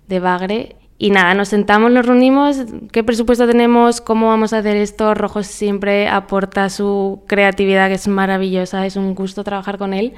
de 0.09 0.21
Bagre, 0.21 0.77
y 0.99 1.11
nada, 1.11 1.35
nos 1.35 1.49
sentamos, 1.49 1.91
nos 1.91 2.07
reunimos, 2.07 2.65
qué 2.91 3.05
presupuesto 3.05 3.47
tenemos, 3.47 4.01
cómo 4.01 4.29
vamos 4.29 4.53
a 4.53 4.59
hacer 4.59 4.77
esto. 4.77 5.15
Rojo 5.15 5.43
siempre 5.43 6.09
aporta 6.09 6.71
su 6.71 7.23
creatividad, 7.27 7.89
que 7.89 7.95
es 7.95 8.09
maravillosa, 8.09 8.87
es 8.87 8.97
un 8.97 9.15
gusto 9.15 9.45
trabajar 9.45 9.77
con 9.79 9.93
él 9.93 10.15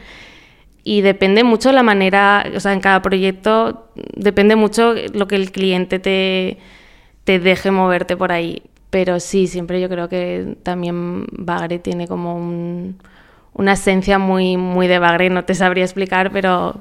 y 0.84 1.02
depende 1.02 1.44
mucho 1.44 1.70
la 1.70 1.82
manera, 1.82 2.46
o 2.56 2.60
sea, 2.60 2.72
en 2.72 2.80
cada 2.80 3.02
proyecto 3.02 3.90
depende 4.16 4.56
mucho 4.56 4.94
lo 5.12 5.28
que 5.28 5.36
el 5.36 5.52
cliente 5.52 5.98
te, 5.98 6.58
te 7.24 7.38
deje 7.38 7.70
moverte 7.70 8.16
por 8.16 8.32
ahí. 8.32 8.62
Pero 8.88 9.20
sí, 9.20 9.48
siempre 9.48 9.82
yo 9.82 9.88
creo 9.90 10.08
que 10.08 10.56
también 10.62 11.26
Bagre 11.32 11.78
tiene 11.78 12.08
como 12.08 12.34
un, 12.36 12.96
una 13.52 13.72
esencia 13.72 14.18
muy, 14.18 14.56
muy 14.56 14.86
de 14.86 14.98
Bagre, 14.98 15.28
no 15.28 15.44
te 15.44 15.54
sabría 15.54 15.84
explicar, 15.84 16.30
pero 16.32 16.80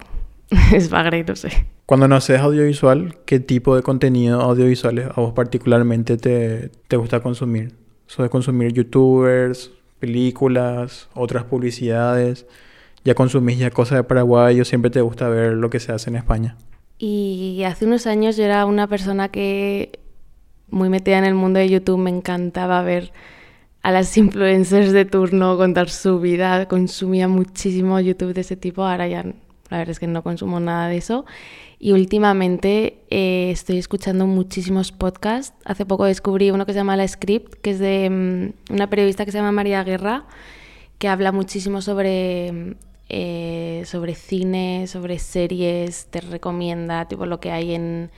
es 0.74 0.90
Bagre, 0.90 1.24
no 1.24 1.36
sé. 1.36 1.66
Cuando 1.86 2.08
no 2.08 2.16
haces 2.16 2.40
audiovisual, 2.40 3.18
¿qué 3.26 3.40
tipo 3.40 3.76
de 3.76 3.82
contenido 3.82 4.42
audiovisual 4.42 5.12
a 5.16 5.22
vos 5.22 5.34
particularmente 5.34 6.18
te, 6.18 6.70
te 6.88 6.98
gusta 6.98 7.22
consumir? 7.22 7.74
¿Sos 8.08 8.30
consumir 8.30 8.74
youtubers, 8.74 9.72
películas, 10.00 11.10
otras 11.14 11.44
publicidades? 11.44 12.46
ya 13.08 13.16
consumís 13.16 13.58
ya 13.58 13.72
cosas 13.72 14.00
de 14.00 14.04
Paraguay 14.04 14.60
o 14.60 14.66
siempre 14.66 14.92
te 14.92 15.00
gusta 15.00 15.30
ver 15.30 15.54
lo 15.54 15.70
que 15.70 15.80
se 15.80 15.94
hace 15.94 16.10
en 16.10 16.18
España? 16.18 16.58
Y 16.98 17.64
hace 17.64 17.86
unos 17.86 18.06
años 18.06 18.36
yo 18.36 18.44
era 18.44 18.66
una 18.66 18.88
persona 18.88 19.30
que 19.30 20.00
muy 20.70 20.90
metida 20.90 21.18
en 21.18 21.24
el 21.24 21.34
mundo 21.34 21.60
de 21.60 21.70
YouTube, 21.70 22.00
me 22.00 22.10
encantaba 22.10 22.82
ver 22.82 23.14
a 23.82 23.92
las 23.92 24.18
influencers 24.18 24.92
de 24.92 25.06
turno 25.06 25.56
contar 25.56 25.90
su 25.90 26.20
vida, 26.20 26.68
consumía 26.68 27.30
muchísimo 27.30 27.98
YouTube 28.02 28.34
de 28.34 28.42
ese 28.42 28.58
tipo, 28.58 28.84
ahora 28.84 29.08
ya 29.08 29.24
la 29.70 29.78
verdad 29.78 29.92
es 29.92 30.00
que 30.00 30.08
no 30.08 30.24
consumo 30.24 30.60
nada 30.60 30.88
de 30.88 30.98
eso. 30.98 31.26
Y 31.80 31.92
últimamente 31.92 33.04
eh, 33.10 33.52
estoy 33.52 33.78
escuchando 33.78 34.26
muchísimos 34.26 34.92
podcasts. 34.92 35.56
Hace 35.66 35.86
poco 35.86 36.06
descubrí 36.06 36.52
uno 36.52 36.66
que 36.66 36.74
se 36.74 36.80
llama 36.80 36.98
La 36.98 37.08
Script, 37.08 37.56
que 37.62 37.72
es 37.72 37.80
de 37.80 38.10
mm, 38.10 38.74
una 38.74 38.90
periodista 38.90 39.26
que 39.26 39.32
se 39.32 39.38
llama 39.38 39.52
María 39.52 39.84
Guerra, 39.84 40.26
que 40.98 41.08
habla 41.08 41.32
muchísimo 41.32 41.82
sobre 41.82 42.76
eh, 43.10 43.84
sobre 43.86 44.16
cine, 44.16 44.86
sobre 44.88 45.18
series, 45.20 46.08
te 46.08 46.20
recomienda 46.20 47.08
tipo 47.08 47.26
lo 47.26 47.40
que 47.40 47.52
hay 47.52 47.74
en, 47.74 48.12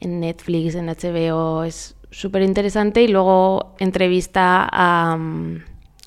en 0.00 0.20
Netflix, 0.20 0.76
en 0.76 0.86
HBO, 0.86 1.64
es 1.64 1.96
súper 2.10 2.42
interesante 2.42 3.02
y 3.02 3.08
luego 3.08 3.74
entrevista 3.78 4.68
a... 4.70 5.14
Um, 5.16 5.60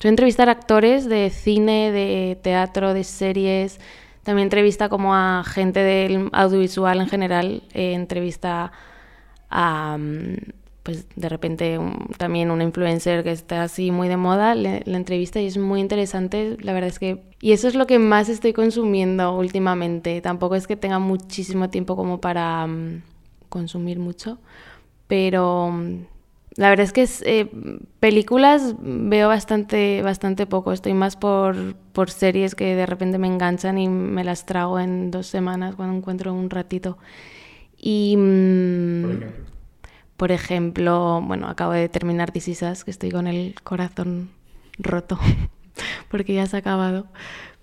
entrevistar 0.06 0.48
actores 0.48 1.08
de 1.08 1.30
cine, 1.30 1.90
de 1.90 2.38
teatro, 2.40 2.94
de 2.94 3.02
series, 3.02 3.80
también 4.28 4.44
entrevista 4.44 4.90
como 4.90 5.14
a 5.14 5.42
gente 5.42 5.80
del 5.80 6.28
audiovisual 6.34 7.00
en 7.00 7.08
general, 7.08 7.62
eh, 7.72 7.94
entrevista 7.94 8.72
a... 9.48 9.96
Um, 9.98 10.36
pues 10.82 11.06
de 11.16 11.30
repente 11.30 11.78
también 12.18 12.50
una 12.50 12.64
influencer 12.64 13.24
que 13.24 13.30
está 13.30 13.62
así 13.62 13.90
muy 13.90 14.08
de 14.08 14.18
moda, 14.18 14.54
la 14.54 14.80
entrevista 14.84 15.40
y 15.40 15.46
es 15.46 15.56
muy 15.56 15.80
interesante, 15.80 16.58
la 16.60 16.74
verdad 16.74 16.88
es 16.88 16.98
que... 16.98 17.22
Y 17.40 17.52
eso 17.52 17.68
es 17.68 17.74
lo 17.74 17.86
que 17.86 17.98
más 17.98 18.28
estoy 18.28 18.52
consumiendo 18.52 19.34
últimamente, 19.34 20.20
tampoco 20.20 20.56
es 20.56 20.66
que 20.66 20.76
tenga 20.76 20.98
muchísimo 20.98 21.70
tiempo 21.70 21.96
como 21.96 22.20
para 22.20 22.66
mm, 22.66 23.02
consumir 23.48 23.98
mucho, 23.98 24.38
pero 25.06 25.70
mm, 25.70 26.04
la 26.58 26.70
verdad 26.70 26.84
es 26.86 26.92
que 26.92 27.08
eh, 27.24 27.50
películas 28.00 28.74
veo 28.80 29.28
bastante, 29.28 30.02
bastante 30.02 30.46
poco, 30.46 30.72
estoy 30.72 30.92
más 30.94 31.16
por, 31.16 31.76
por 31.92 32.10
series 32.10 32.56
que 32.56 32.74
de 32.74 32.86
repente 32.86 33.18
me 33.18 33.28
enganchan 33.28 33.78
y 33.78 33.88
me 33.88 34.24
las 34.24 34.44
trago 34.44 34.80
en 34.80 35.10
dos 35.12 35.28
semanas 35.28 35.76
cuando 35.76 35.96
encuentro 35.96 36.34
un 36.34 36.50
ratito. 36.50 36.98
Y... 37.78 38.16
mm, 38.18 39.02
Por 39.02 39.12
ejemplo. 39.22 39.46
por 40.16 40.32
ejemplo, 40.32 41.22
bueno, 41.24 41.48
acabo 41.48 41.72
de 41.72 41.88
terminar 41.88 42.32
This 42.32 42.48
Is 42.48 42.62
Us, 42.62 42.84
que 42.84 42.90
estoy 42.90 43.10
con 43.10 43.26
el 43.28 43.54
corazón 43.62 44.30
roto, 44.78 45.18
porque 46.10 46.34
ya 46.34 46.46
se 46.46 46.56
ha 46.56 46.60
acabado. 46.60 47.08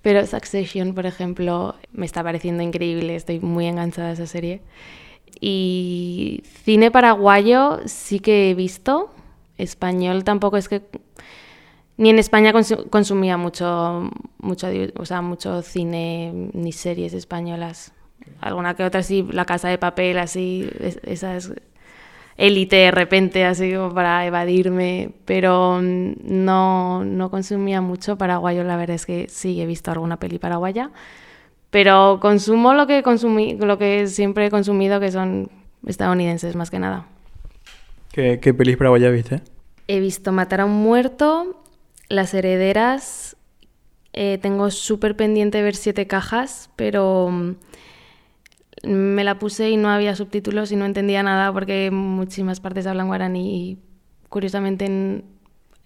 Pero 0.02 0.26
Succession, 0.28 0.94
por 0.96 1.06
ejemplo, 1.08 1.76
me 1.94 2.06
está 2.06 2.24
pareciendo 2.24 2.64
increíble, 2.64 3.16
estoy 3.16 3.40
muy 3.42 3.68
enganchada 3.68 4.10
a 4.10 4.14
esa 4.14 4.28
serie. 4.28 4.62
Y 5.40 6.44
cine 6.64 6.92
paraguayo 6.92 7.80
sí 7.86 8.20
que 8.20 8.50
he 8.52 8.54
visto, 8.56 9.10
español 9.58 10.24
tampoco 10.24 10.58
es 10.58 10.70
que... 10.70 10.82
Ni 11.98 12.10
en 12.10 12.20
España 12.20 12.52
consu- 12.52 12.90
consumía 12.90 13.38
mucho, 13.38 14.10
mucho, 14.40 14.68
o 14.98 15.06
sea, 15.06 15.22
mucho 15.22 15.62
cine 15.62 16.50
ni 16.54 16.74
series 16.74 17.14
españolas. 17.14 17.94
Alguna 18.42 18.74
que 18.76 18.84
otra 18.84 19.02
sí, 19.02 19.26
La 19.32 19.46
Casa 19.46 19.70
de 19.70 19.78
Papel, 19.78 20.18
así, 20.18 20.70
es- 20.80 21.00
esas 21.04 21.54
élite 22.38 22.76
de 22.78 22.92
repente, 22.92 23.46
así 23.46 23.74
como 23.74 23.94
para 23.94 24.26
evadirme, 24.26 25.12
pero 25.26 25.80
mm, 25.82 26.14
no, 26.24 27.06
no 27.06 27.32
consumía 27.32 27.82
mucho 27.82 28.18
paraguayo, 28.18 28.64
la 28.64 28.76
verdad 28.78 28.96
es 28.96 29.06
que 29.06 29.28
sí 29.30 29.62
he 29.62 29.66
visto 29.66 29.92
alguna 29.92 30.18
peli 30.20 30.38
paraguaya, 30.40 30.92
pero 31.76 32.20
consumo 32.22 32.74
lo 32.74 32.88
que 32.88 33.04
consumí, 33.04 33.58
lo 33.58 33.78
que 33.78 34.08
siempre 34.08 34.46
he 34.46 34.50
consumido, 34.50 35.02
que 35.02 35.12
son 35.12 35.52
estadounidenses 35.86 36.56
más 36.56 36.72
que 36.72 36.80
nada. 36.80 37.06
¿Qué, 38.14 38.40
qué 38.42 38.54
pelis 38.54 38.78
paraguayas 38.78 39.12
viste? 39.12 39.42
He 39.90 40.00
visto 40.00 40.32
Matar 40.32 40.62
a 40.62 40.66
un 40.66 40.72
muerto, 40.72 41.62
Las 42.08 42.34
herederas, 42.34 43.36
eh, 44.14 44.40
tengo 44.42 44.72
súper 44.72 45.18
pendiente 45.18 45.62
ver 45.62 45.76
Siete 45.76 46.08
cajas, 46.08 46.70
pero 46.78 47.28
mm, 47.30 47.56
me 48.88 49.26
la 49.26 49.38
puse 49.38 49.70
y 49.70 49.76
no 49.76 49.90
había 49.90 50.16
subtítulos 50.16 50.72
y 50.72 50.78
no 50.78 50.86
entendía 50.86 51.24
nada 51.24 51.52
porque 51.52 51.92
muchísimas 51.92 52.62
partes 52.62 52.88
hablan 52.88 53.08
guaraní 53.08 53.54
y 53.54 53.80
curiosamente 54.30 54.86
en, 54.86 55.26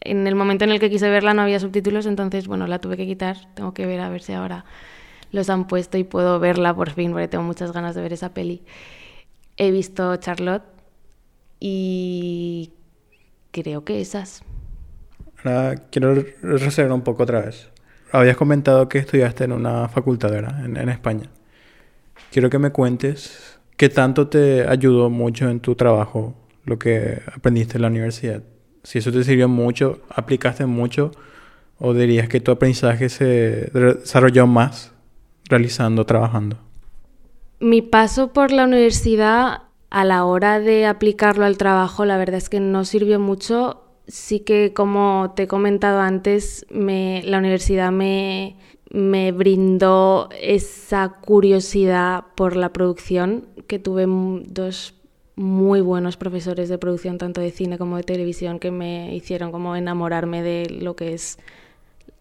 en 0.02 0.28
el 0.28 0.36
momento 0.36 0.66
en 0.66 0.70
el 0.70 0.80
que 0.80 0.92
quise 0.92 1.10
verla 1.10 1.34
no 1.34 1.42
había 1.42 1.60
subtítulos, 1.60 2.06
entonces 2.06 2.48
bueno, 2.48 2.68
la 2.68 2.78
tuve 2.78 2.96
que 2.96 3.08
quitar, 3.08 3.38
tengo 3.56 3.74
que 3.74 3.88
ver 3.88 4.02
a 4.02 4.10
ver 4.10 4.22
si 4.22 4.34
ahora 4.34 4.66
los 5.32 5.50
han 5.50 5.68
puesto 5.68 5.98
y 5.98 6.04
puedo 6.04 6.40
verla 6.40 6.76
por 6.76 6.90
fin 6.92 7.12
porque 7.12 7.28
tengo 7.28 7.44
muchas 7.44 7.72
ganas 7.72 7.96
de 7.96 8.02
ver 8.02 8.14
esa 8.14 8.34
peli. 8.34 8.64
He 9.58 9.72
visto 9.72 10.16
Charlotte 10.18 10.64
y 11.60 12.72
creo 13.52 13.84
que 13.84 14.02
esas. 14.02 14.44
Ahora 15.44 15.76
quiero 15.92 16.16
re- 16.16 16.36
reservar 16.42 16.92
un 16.94 17.02
poco 17.02 17.24
otra 17.24 17.42
vez. 17.42 17.70
Habías 18.12 18.38
comentado 18.38 18.90
que 18.90 18.98
estudiaste 19.00 19.44
en 19.44 19.52
una 19.52 19.88
facultad, 19.88 20.32
¿verdad? 20.32 20.66
En, 20.66 20.78
en 20.78 20.90
España. 20.90 21.30
Quiero 22.32 22.50
que 22.50 22.60
me 22.60 22.72
cuentes 22.72 23.60
qué 23.78 23.90
tanto 23.90 24.28
te 24.28 24.68
ayudó 24.68 25.10
mucho 25.10 25.50
en 25.50 25.60
tu 25.60 25.76
trabajo 25.76 26.36
lo 26.66 26.78
que 26.80 27.22
aprendiste 27.34 27.78
en 27.78 27.84
la 27.84 27.88
universidad. 27.88 28.44
Si 28.84 29.00
eso 29.00 29.12
te 29.12 29.24
sirvió 29.24 29.48
mucho, 29.48 30.02
aplicaste 30.10 30.66
mucho, 30.66 31.12
o 31.80 31.94
dirías 31.94 32.28
que 32.30 32.40
tu 32.40 32.52
aprendizaje 32.52 33.10
se 33.10 33.70
desarrolló 33.74 34.48
más 34.48 34.92
realizando, 35.50 36.06
trabajando. 36.06 36.58
Mi 37.60 37.82
paso 37.82 38.32
por 38.32 38.52
la 38.52 38.64
universidad 38.64 39.64
a 39.90 40.06
la 40.06 40.24
hora 40.24 40.60
de 40.60 40.86
aplicarlo 40.86 41.46
al 41.46 41.58
trabajo, 41.58 42.06
la 42.06 42.18
verdad 42.18 42.38
es 42.38 42.50
que 42.50 42.60
no 42.60 42.86
sirvió 42.86 43.20
mucho. 43.20 43.84
Sí 44.08 44.40
que, 44.40 44.74
como 44.74 45.34
te 45.36 45.44
he 45.44 45.48
comentado 45.48 46.00
antes, 46.00 46.66
la 46.70 47.38
universidad 47.38 47.92
me, 47.92 48.56
me 48.90 49.32
brindó 49.32 50.30
esa 50.42 51.10
curiosidad 51.22 52.24
por 52.36 52.56
la 52.56 52.72
producción, 52.72 53.46
que 53.68 53.78
tuve 53.78 54.06
dos 54.48 54.96
muy 55.36 55.80
buenos 55.82 56.18
profesores 56.18 56.70
de 56.70 56.78
producción, 56.78 57.18
tanto 57.18 57.40
de 57.40 57.52
cine 57.52 57.78
como 57.78 57.98
de 57.98 58.04
televisión, 58.04 58.60
que 58.60 58.72
me 58.72 59.16
hicieron 59.16 59.52
como 59.52 59.76
enamorarme 59.76 60.44
de 60.44 60.70
lo 60.70 60.96
que 60.96 61.14
es 61.14 61.40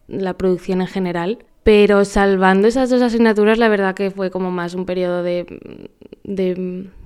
la 0.06 0.34
producción 0.34 0.80
en 0.80 0.86
general. 0.86 1.38
Pero 1.68 2.06
salvando 2.06 2.66
esas 2.66 2.88
dos 2.88 3.02
asignaturas, 3.02 3.58
la 3.58 3.68
verdad 3.68 3.94
que 3.94 4.10
fue 4.10 4.30
como 4.30 4.50
más 4.50 4.72
un 4.72 4.86
periodo 4.86 5.22
de, 5.22 5.44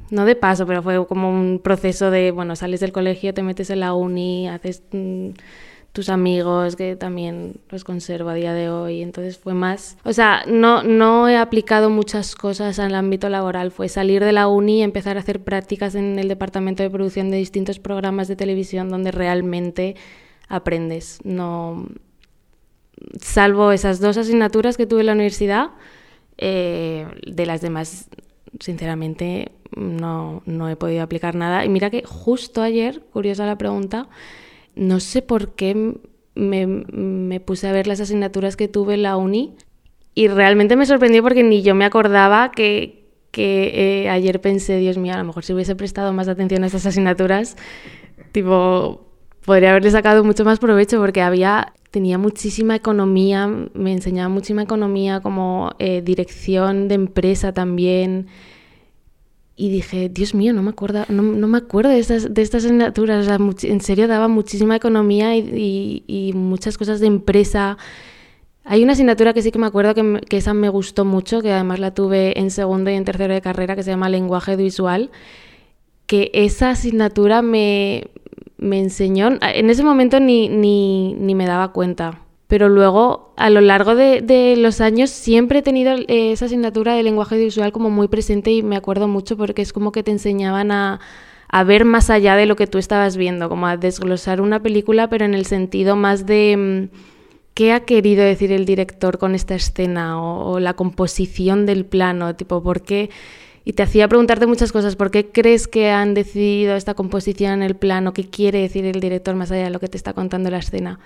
no 0.08 0.24
de 0.24 0.36
paso, 0.36 0.68
pero 0.68 0.84
fue 0.84 1.04
como 1.04 1.30
un 1.30 1.58
proceso 1.58 2.12
de, 2.12 2.30
bueno, 2.30 2.54
sales 2.54 2.78
del 2.78 2.92
colegio, 2.92 3.34
te 3.34 3.42
metes 3.42 3.70
en 3.70 3.80
la 3.80 3.92
uni, 3.92 4.48
haces 4.48 4.84
mm, 4.92 5.30
tus 5.90 6.08
amigos, 6.08 6.76
que 6.76 6.94
también 6.94 7.56
los 7.70 7.82
conservo 7.82 8.28
a 8.28 8.34
día 8.34 8.54
de 8.54 8.70
hoy. 8.70 9.02
Entonces 9.02 9.36
fue 9.36 9.52
más, 9.52 9.98
o 10.04 10.12
sea, 10.12 10.44
no, 10.46 10.84
no 10.84 11.28
he 11.28 11.36
aplicado 11.36 11.90
muchas 11.90 12.36
cosas 12.36 12.78
al 12.78 12.94
ámbito 12.94 13.28
laboral, 13.28 13.72
fue 13.72 13.88
salir 13.88 14.22
de 14.22 14.30
la 14.30 14.46
uni 14.46 14.78
y 14.78 14.82
empezar 14.82 15.16
a 15.16 15.20
hacer 15.22 15.42
prácticas 15.42 15.96
en 15.96 16.20
el 16.20 16.28
departamento 16.28 16.84
de 16.84 16.90
producción 16.90 17.32
de 17.32 17.38
distintos 17.38 17.80
programas 17.80 18.28
de 18.28 18.36
televisión 18.36 18.90
donde 18.90 19.10
realmente 19.10 19.96
aprendes. 20.48 21.18
No, 21.24 21.84
salvo 23.20 23.72
esas 23.72 24.00
dos 24.00 24.16
asignaturas 24.16 24.76
que 24.76 24.86
tuve 24.86 25.00
en 25.00 25.06
la 25.06 25.12
universidad, 25.12 25.70
eh, 26.38 27.06
de 27.26 27.46
las 27.46 27.60
demás, 27.60 28.08
sinceramente, 28.60 29.52
no, 29.76 30.42
no 30.46 30.68
he 30.68 30.76
podido 30.76 31.02
aplicar 31.02 31.34
nada. 31.34 31.64
Y 31.64 31.68
mira 31.68 31.90
que 31.90 32.02
justo 32.04 32.62
ayer, 32.62 33.02
curiosa 33.12 33.46
la 33.46 33.58
pregunta, 33.58 34.08
no 34.74 35.00
sé 35.00 35.22
por 35.22 35.54
qué 35.54 35.94
me, 36.34 36.66
me 36.66 37.40
puse 37.40 37.68
a 37.68 37.72
ver 37.72 37.86
las 37.86 38.00
asignaturas 38.00 38.56
que 38.56 38.68
tuve 38.68 38.94
en 38.94 39.02
la 39.02 39.16
uni 39.16 39.54
y 40.14 40.28
realmente 40.28 40.76
me 40.76 40.86
sorprendió 40.86 41.22
porque 41.22 41.42
ni 41.42 41.62
yo 41.62 41.74
me 41.74 41.84
acordaba 41.84 42.50
que, 42.50 43.06
que 43.30 44.04
eh, 44.04 44.10
ayer 44.10 44.40
pensé, 44.40 44.76
Dios 44.76 44.98
mío, 44.98 45.14
a 45.14 45.18
lo 45.18 45.24
mejor 45.24 45.44
si 45.44 45.52
hubiese 45.52 45.74
prestado 45.74 46.12
más 46.12 46.28
atención 46.28 46.64
a 46.64 46.66
estas 46.66 46.86
asignaturas, 46.86 47.56
tipo, 48.32 49.06
podría 49.44 49.70
haberle 49.70 49.90
sacado 49.90 50.24
mucho 50.24 50.44
más 50.44 50.58
provecho 50.58 50.98
porque 51.00 51.20
había, 51.22 51.72
tenía 51.90 52.18
muchísima 52.18 52.76
economía, 52.76 53.46
me 53.74 53.92
enseñaba 53.92 54.28
muchísima 54.28 54.62
economía 54.62 55.20
como 55.20 55.72
eh, 55.78 56.02
dirección 56.02 56.88
de 56.88 56.94
empresa 56.94 57.52
también. 57.52 58.26
Y 59.54 59.70
dije, 59.70 60.08
Dios 60.08 60.34
mío, 60.34 60.52
no 60.54 60.62
me 60.62 60.70
acuerdo, 60.70 61.04
no, 61.08 61.22
no 61.22 61.46
me 61.46 61.58
acuerdo 61.58 61.90
de 61.90 61.98
estas, 61.98 62.32
de 62.32 62.42
estas 62.42 62.64
asignaturas. 62.64 63.26
O 63.26 63.28
sea, 63.28 63.70
en 63.70 63.80
serio 63.80 64.08
daba 64.08 64.26
muchísima 64.26 64.76
economía 64.76 65.36
y, 65.36 66.02
y- 66.08 66.28
y 66.28 66.32
muchas 66.32 66.78
cosas 66.78 67.00
de 67.00 67.06
empresa. 67.06 67.76
Hay 68.64 68.82
una 68.82 68.92
asignatura 68.92 69.34
que 69.34 69.42
sí 69.42 69.50
que 69.52 69.58
me 69.58 69.66
acuerdo 69.66 69.94
que, 69.94 70.20
que 70.28 70.38
esa 70.38 70.54
me 70.54 70.68
gustó 70.68 71.04
mucho, 71.04 71.42
que 71.42 71.52
además 71.52 71.80
la 71.80 71.92
tuve 71.94 72.38
en 72.40 72.50
segundo 72.50 72.90
y 72.90 72.94
en 72.94 73.04
tercero 73.04 73.34
de 73.34 73.40
carrera, 73.42 73.76
que 73.76 73.82
se 73.82 73.90
llama 73.90 74.08
lenguaje 74.08 74.56
visual, 74.56 75.10
que 76.12 76.30
esa 76.34 76.68
asignatura 76.68 77.40
me, 77.40 78.08
me 78.58 78.78
enseñó, 78.78 79.30
en 79.40 79.70
ese 79.70 79.82
momento 79.82 80.20
ni, 80.20 80.46
ni, 80.50 81.14
ni 81.14 81.34
me 81.34 81.46
daba 81.46 81.72
cuenta, 81.72 82.20
pero 82.48 82.68
luego 82.68 83.32
a 83.38 83.48
lo 83.48 83.62
largo 83.62 83.94
de, 83.94 84.20
de 84.20 84.56
los 84.58 84.82
años 84.82 85.08
siempre 85.08 85.60
he 85.60 85.62
tenido 85.62 85.94
eh, 85.94 86.32
esa 86.32 86.44
asignatura 86.44 86.92
de 86.92 87.02
lenguaje 87.02 87.38
visual 87.38 87.72
como 87.72 87.88
muy 87.88 88.08
presente 88.08 88.52
y 88.52 88.62
me 88.62 88.76
acuerdo 88.76 89.08
mucho 89.08 89.38
porque 89.38 89.62
es 89.62 89.72
como 89.72 89.90
que 89.90 90.02
te 90.02 90.10
enseñaban 90.10 90.70
a, 90.70 91.00
a 91.48 91.64
ver 91.64 91.86
más 91.86 92.10
allá 92.10 92.36
de 92.36 92.44
lo 92.44 92.56
que 92.56 92.66
tú 92.66 92.76
estabas 92.76 93.16
viendo, 93.16 93.48
como 93.48 93.66
a 93.66 93.78
desglosar 93.78 94.42
una 94.42 94.60
película, 94.62 95.08
pero 95.08 95.24
en 95.24 95.32
el 95.32 95.46
sentido 95.46 95.96
más 95.96 96.26
de... 96.26 96.90
mm, 96.92 96.96
¿Qué 97.54 97.72
ha 97.72 97.80
querido 97.80 98.22
decir 98.22 98.52
el 98.52 98.66
director 98.66 99.16
con 99.16 99.34
esta 99.34 99.54
escena? 99.54 100.20
O, 100.22 100.52
o 100.52 100.60
la 100.60 100.74
composición 100.74 101.64
del 101.64 101.86
plano, 101.86 102.34
tipo, 102.34 102.62
¿por 102.62 102.82
qué? 102.82 103.08
Y 103.64 103.74
te 103.74 103.82
hacía 103.82 104.08
preguntarte 104.08 104.46
muchas 104.46 104.72
cosas. 104.72 104.96
¿Por 104.96 105.10
qué 105.10 105.30
crees 105.30 105.68
que 105.68 105.90
han 105.90 106.14
decidido 106.14 106.74
esta 106.74 106.94
composición 106.94 107.52
en 107.52 107.62
el 107.62 107.76
plano? 107.76 108.12
¿Qué 108.12 108.28
quiere 108.28 108.60
decir 108.60 108.84
el 108.84 109.00
director 109.00 109.34
más 109.36 109.52
allá 109.52 109.64
de 109.64 109.70
lo 109.70 109.78
que 109.80 109.88
te 109.88 109.96
está 109.96 110.14
contando 110.14 110.50
la 110.50 110.58
escena? 110.58 110.98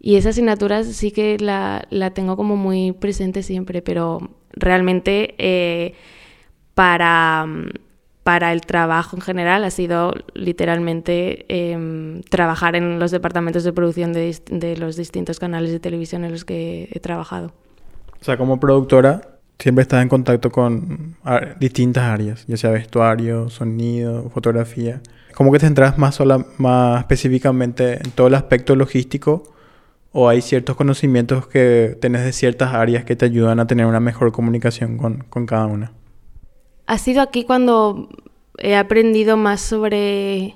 Y 0.00 0.16
esa 0.16 0.28
asignatura 0.30 0.84
sí 0.84 1.12
que 1.12 1.38
la, 1.38 1.86
la 1.88 2.10
tengo 2.10 2.36
como 2.36 2.56
muy 2.56 2.92
presente 2.92 3.42
siempre, 3.42 3.80
pero 3.80 4.28
realmente 4.52 5.34
eh, 5.38 5.94
para, 6.74 7.46
para 8.22 8.52
el 8.52 8.60
trabajo 8.60 9.16
en 9.16 9.22
general 9.22 9.64
ha 9.64 9.70
sido 9.70 10.12
literalmente 10.34 11.46
eh, 11.48 12.20
trabajar 12.28 12.76
en 12.76 12.98
los 12.98 13.12
departamentos 13.12 13.64
de 13.64 13.72
producción 13.72 14.12
de, 14.12 14.36
de 14.50 14.76
los 14.76 14.96
distintos 14.96 15.38
canales 15.38 15.72
de 15.72 15.80
televisión 15.80 16.24
en 16.24 16.32
los 16.32 16.44
que 16.44 16.90
he 16.92 17.00
trabajado. 17.00 17.52
O 18.20 18.24
sea, 18.24 18.36
como 18.36 18.60
productora, 18.60 19.33
siempre 19.58 19.82
estás 19.82 20.02
en 20.02 20.08
contacto 20.08 20.50
con 20.50 21.16
distintas 21.58 22.04
áreas, 22.04 22.44
ya 22.46 22.56
sea 22.56 22.70
vestuario, 22.70 23.48
sonido, 23.50 24.28
fotografía. 24.30 25.00
¿Cómo 25.34 25.52
que 25.52 25.58
te 25.58 25.66
centras 25.66 25.98
más, 25.98 26.14
sola, 26.16 26.44
más 26.58 27.00
específicamente 27.00 27.94
en 27.94 28.10
todo 28.12 28.28
el 28.28 28.34
aspecto 28.34 28.76
logístico? 28.76 29.42
¿O 30.12 30.28
hay 30.28 30.42
ciertos 30.42 30.76
conocimientos 30.76 31.48
que 31.48 31.98
tenés 32.00 32.24
de 32.24 32.32
ciertas 32.32 32.72
áreas 32.72 33.04
que 33.04 33.16
te 33.16 33.24
ayudan 33.24 33.58
a 33.58 33.66
tener 33.66 33.86
una 33.86 33.98
mejor 33.98 34.30
comunicación 34.30 34.96
con, 34.96 35.24
con 35.28 35.46
cada 35.46 35.66
una? 35.66 35.92
Ha 36.86 36.98
sido 36.98 37.20
aquí 37.20 37.44
cuando 37.44 38.08
he 38.58 38.76
aprendido 38.76 39.36
más 39.36 39.60
sobre, 39.60 40.54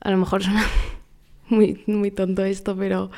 a 0.00 0.10
lo 0.10 0.18
mejor 0.18 0.44
suena 0.44 0.64
muy, 1.48 1.82
muy 1.86 2.10
tonto 2.12 2.44
esto, 2.44 2.76
pero 2.76 3.10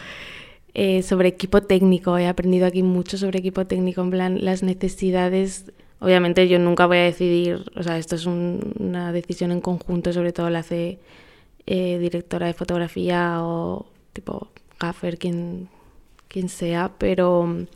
eh, 0.74 1.02
sobre 1.02 1.28
equipo 1.28 1.62
técnico. 1.62 2.18
He 2.18 2.26
aprendido 2.26 2.66
aquí 2.66 2.82
mucho 2.82 3.18
sobre 3.18 3.38
equipo 3.38 3.66
técnico, 3.66 4.02
en 4.02 4.10
plan 4.10 4.44
las 4.44 4.62
necesidades 4.62 5.72
Obviamente 6.00 6.46
yo 6.46 6.58
nunca 6.58 6.86
voy 6.86 6.98
a 6.98 7.02
decidir, 7.02 7.64
o 7.74 7.82
sea, 7.82 7.98
esto 7.98 8.14
es 8.14 8.24
una 8.26 9.12
decisión 9.12 9.50
en 9.50 9.60
conjunto, 9.60 10.12
sobre 10.12 10.32
todo 10.32 10.48
la 10.48 10.60
hace 10.60 10.98
eh, 11.66 11.98
directora 11.98 12.46
de 12.46 12.54
fotografía 12.54 13.38
o 13.42 13.86
tipo 14.12 14.48
gaffer, 14.78 15.18
quien, 15.18 15.68
quien 16.28 16.48
sea, 16.48 16.92
pero, 16.98 17.66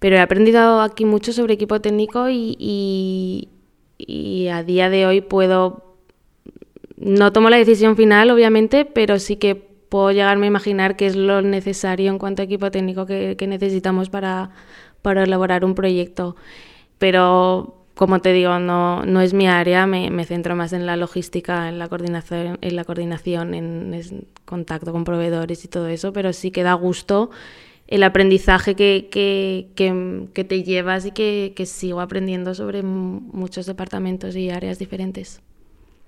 pero 0.00 0.16
he 0.16 0.20
aprendido 0.20 0.80
aquí 0.80 1.04
mucho 1.04 1.32
sobre 1.32 1.54
equipo 1.54 1.80
técnico 1.80 2.28
y, 2.28 3.48
y 3.96 4.48
a 4.48 4.64
día 4.64 4.90
de 4.90 5.06
hoy 5.06 5.20
puedo, 5.20 5.84
no 6.96 7.32
tomo 7.32 7.48
la 7.48 7.58
decisión 7.58 7.96
final, 7.96 8.30
obviamente, 8.30 8.84
pero 8.84 9.20
sí 9.20 9.36
que 9.36 9.69
puedo 9.90 10.10
llegarme 10.12 10.46
a 10.46 10.48
imaginar 10.48 10.96
qué 10.96 11.06
es 11.06 11.16
lo 11.16 11.42
necesario 11.42 12.10
en 12.10 12.18
cuanto 12.18 12.40
a 12.40 12.46
equipo 12.46 12.70
técnico 12.70 13.04
que, 13.04 13.36
que 13.36 13.46
necesitamos 13.46 14.08
para, 14.08 14.50
para 15.02 15.24
elaborar 15.24 15.66
un 15.66 15.74
proyecto 15.74 16.36
pero 17.00 17.80
como 17.94 18.20
te 18.20 18.32
digo, 18.32 18.58
no, 18.58 19.04
no 19.04 19.20
es 19.20 19.34
mi 19.34 19.48
área, 19.48 19.86
me, 19.86 20.10
me, 20.10 20.24
centro 20.24 20.54
más 20.54 20.72
en 20.72 20.86
la 20.86 20.96
logística, 20.96 21.68
en 21.68 21.78
la 21.78 21.88
coordinación, 21.88 22.58
en, 22.60 22.76
la 22.76 22.84
coordinación, 22.84 23.54
en, 23.54 24.26
contacto 24.44 24.92
con 24.92 25.04
proveedores 25.04 25.64
y 25.64 25.68
todo 25.68 25.88
eso, 25.88 26.12
pero 26.12 26.32
sí 26.32 26.50
que 26.50 26.62
da 26.62 26.74
gusto 26.74 27.30
el 27.88 28.02
aprendizaje 28.02 28.74
que, 28.74 29.08
que, 29.10 29.68
que, 29.74 30.28
que 30.32 30.44
te 30.44 30.62
llevas 30.62 31.06
y 31.06 31.10
que, 31.10 31.52
sigo 31.66 32.00
aprendiendo 32.00 32.54
sobre 32.54 32.82
muchos 32.82 33.66
departamentos 33.66 34.36
y 34.36 34.50
áreas 34.50 34.78
diferentes. 34.78 35.40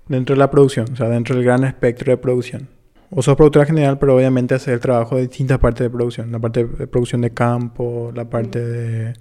Dentro 0.07 0.35
de 0.35 0.39
la 0.39 0.49
producción, 0.49 0.87
o 0.93 0.95
sea, 0.95 1.09
dentro 1.09 1.35
del 1.35 1.43
gran 1.43 1.63
espectro 1.63 2.11
de 2.11 2.17
producción. 2.17 2.69
O 3.15 3.21
sos 3.21 3.35
productora 3.35 3.65
general, 3.65 3.99
pero 3.99 4.15
obviamente 4.15 4.55
hacer 4.55 4.73
el 4.73 4.79
trabajo 4.79 5.15
de 5.15 5.27
distintas 5.27 5.59
partes 5.59 5.85
de 5.85 5.89
producción. 5.89 6.31
La 6.31 6.39
parte 6.39 6.65
de 6.65 6.87
producción 6.87 7.21
de 7.21 7.31
campo, 7.31 8.11
la 8.13 8.25
parte 8.25 8.59
de 8.59 9.13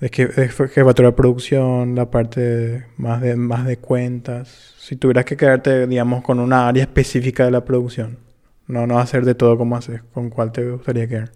es 0.00 0.10
que 0.10 0.28
jefatura 0.28 1.10
de 1.10 1.12
producción, 1.12 1.94
la 1.94 2.10
parte 2.10 2.86
más 2.96 3.20
de, 3.20 3.36
más 3.36 3.66
de 3.66 3.76
cuentas. 3.76 4.74
Si 4.78 4.96
tuvieras 4.96 5.26
que 5.26 5.36
quedarte, 5.36 5.86
digamos, 5.86 6.22
con 6.22 6.40
una 6.40 6.68
área 6.68 6.84
específica 6.84 7.44
de 7.44 7.50
la 7.50 7.64
producción, 7.66 8.18
no, 8.66 8.86
no 8.86 8.98
hacer 8.98 9.26
de 9.26 9.34
todo 9.34 9.58
como 9.58 9.76
haces, 9.76 10.00
¿con 10.14 10.30
cuál 10.30 10.52
te 10.52 10.70
gustaría 10.70 11.06
quedar? 11.06 11.32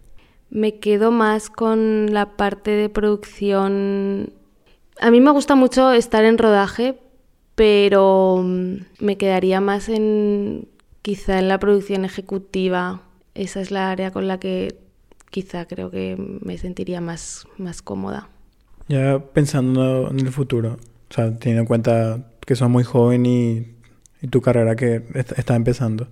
Me 0.49 0.79
quedo 0.79 1.11
más 1.11 1.51
con 1.51 2.13
la 2.15 2.37
parte 2.37 2.71
de 2.71 2.89
producción. 2.89 4.33
A 5.01 5.11
mí 5.11 5.21
me 5.21 5.31
gusta 5.31 5.57
mucho 5.57 5.93
estar 5.93 6.25
en 6.25 6.39
rodaje, 6.39 6.99
pero 7.57 8.41
mm, 8.43 8.77
me 9.01 9.19
quedaría 9.19 9.61
más 9.61 9.91
en 9.91 10.69
quizá 11.05 11.39
en 11.39 11.49
la 11.49 11.59
producción 11.59 12.07
ejecutiva. 12.07 13.03
Esa 13.35 13.61
es 13.61 13.71
la 13.71 13.91
área 13.91 14.11
con 14.11 14.27
la 14.27 14.41
que 14.41 14.79
quizá 15.29 15.67
creo 15.67 15.91
que 15.91 16.17
me 16.41 16.57
sentiría 16.57 17.03
más, 17.03 17.47
más 17.59 17.83
cómoda. 17.83 18.31
Ya 18.89 19.19
pensando 19.19 20.09
en 20.11 20.21
el 20.21 20.33
futuro, 20.33 20.79
o 21.11 21.15
sea, 21.15 21.37
teniendo 21.37 21.61
en 21.61 21.67
cuenta 21.67 22.25
que 22.41 22.57
sos 22.57 22.71
muy 22.71 22.85
joven 22.85 23.27
y, 23.27 23.75
tu 24.31 24.41
carrera 24.41 24.75
que 24.77 25.03
está 25.37 25.55
empezando, 25.55 26.09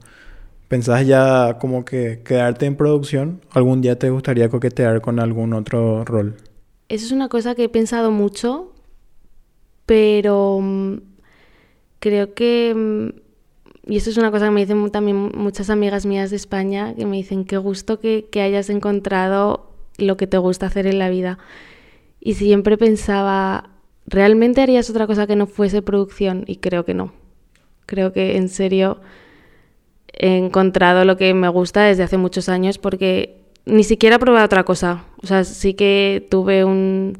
¿pensás 0.68 1.06
ya 1.06 1.56
como 1.58 1.86
que 1.86 2.20
quedarte 2.22 2.66
en 2.66 2.76
producción? 2.76 3.40
¿Algún 3.50 3.80
día 3.80 3.98
te 3.98 4.10
gustaría 4.10 4.50
coquetear 4.50 5.00
con 5.00 5.20
algún 5.20 5.54
otro 5.54 6.04
rol? 6.04 6.36
Eso 6.90 7.06
es 7.06 7.12
una 7.12 7.30
cosa 7.30 7.54
que 7.54 7.64
he 7.64 7.68
pensado 7.70 8.10
mucho, 8.10 8.74
pero 9.86 10.58
mm, 10.60 10.96
creo 11.98 12.34
que... 12.34 13.21
Y 13.86 13.96
eso 13.96 14.10
es 14.10 14.16
una 14.16 14.30
cosa 14.30 14.46
que 14.46 14.52
me 14.52 14.60
dicen 14.60 14.90
también 14.90 15.32
muchas 15.34 15.68
amigas 15.68 16.06
mías 16.06 16.30
de 16.30 16.36
España, 16.36 16.94
que 16.94 17.04
me 17.04 17.16
dicen, 17.16 17.44
qué 17.44 17.56
gusto 17.56 17.98
que, 17.98 18.28
hayas 18.34 18.70
encontrado 18.70 19.72
lo 19.98 20.16
que 20.16 20.26
te 20.26 20.38
gusta 20.38 20.66
hacer 20.66 20.86
en 20.86 20.98
la 20.98 21.10
vida. 21.10 21.38
Y 22.20 22.34
siempre 22.34 22.78
pensaba, 22.78 23.70
¿realmente 24.06 24.62
harías 24.62 24.88
otra 24.88 25.06
cosa 25.06 25.26
que 25.26 25.34
no 25.34 25.46
fuese 25.46 25.82
producción? 25.82 26.44
Y 26.46 26.56
creo 26.56 26.84
que 26.84 26.94
no. 26.94 27.12
Creo 27.86 28.12
que 28.12 28.36
en 28.36 28.48
serio 28.48 29.00
he 30.12 30.36
encontrado 30.36 31.04
lo 31.04 31.16
que 31.16 31.34
me 31.34 31.48
gusta 31.48 31.82
desde 31.82 32.04
hace 32.04 32.16
muchos 32.16 32.48
años 32.48 32.78
porque 32.78 33.42
ni 33.64 33.82
siquiera 33.82 34.20
probé 34.20 34.42
otra 34.42 34.62
cosa. 34.64 35.04
O 35.22 35.26
sea, 35.26 35.42
sí 35.42 35.74
que 35.74 36.24
tuve 36.30 36.64
un, 36.64 37.18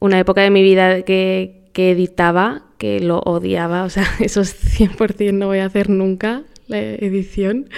una 0.00 0.18
época 0.18 0.40
de 0.40 0.50
mi 0.50 0.62
vida 0.62 1.02
que, 1.02 1.68
que 1.72 1.92
editaba, 1.92 2.64
que 2.82 2.98
lo 2.98 3.20
odiaba. 3.20 3.84
O 3.84 3.90
sea, 3.90 4.04
eso 4.20 4.40
es 4.40 4.80
100% 4.80 5.32
no 5.32 5.46
voy 5.46 5.60
a 5.60 5.66
hacer 5.66 5.88
nunca, 5.88 6.42
la 6.66 6.80
edición. 6.80 7.68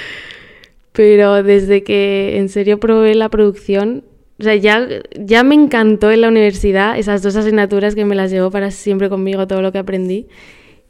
Pero 0.93 1.43
desde 1.43 1.83
que 1.83 2.39
en 2.39 2.49
serio 2.49 2.81
probé 2.81 3.15
la 3.15 3.29
producción, 3.29 4.03
o 4.41 4.43
sea, 4.43 4.55
ya, 4.55 4.89
ya 5.15 5.45
me 5.45 5.57
encantó 5.57 6.11
en 6.11 6.23
la 6.23 6.29
universidad 6.29 6.99
esas 6.99 7.23
dos 7.23 7.37
asignaturas 7.37 7.95
que 7.95 8.07
me 8.07 8.15
las 8.15 8.31
llevo 8.31 8.51
para 8.51 8.71
siempre 8.71 9.11
conmigo, 9.11 9.47
todo 9.47 9.61
lo 9.61 9.73
que 9.73 9.79
aprendí. 9.79 10.27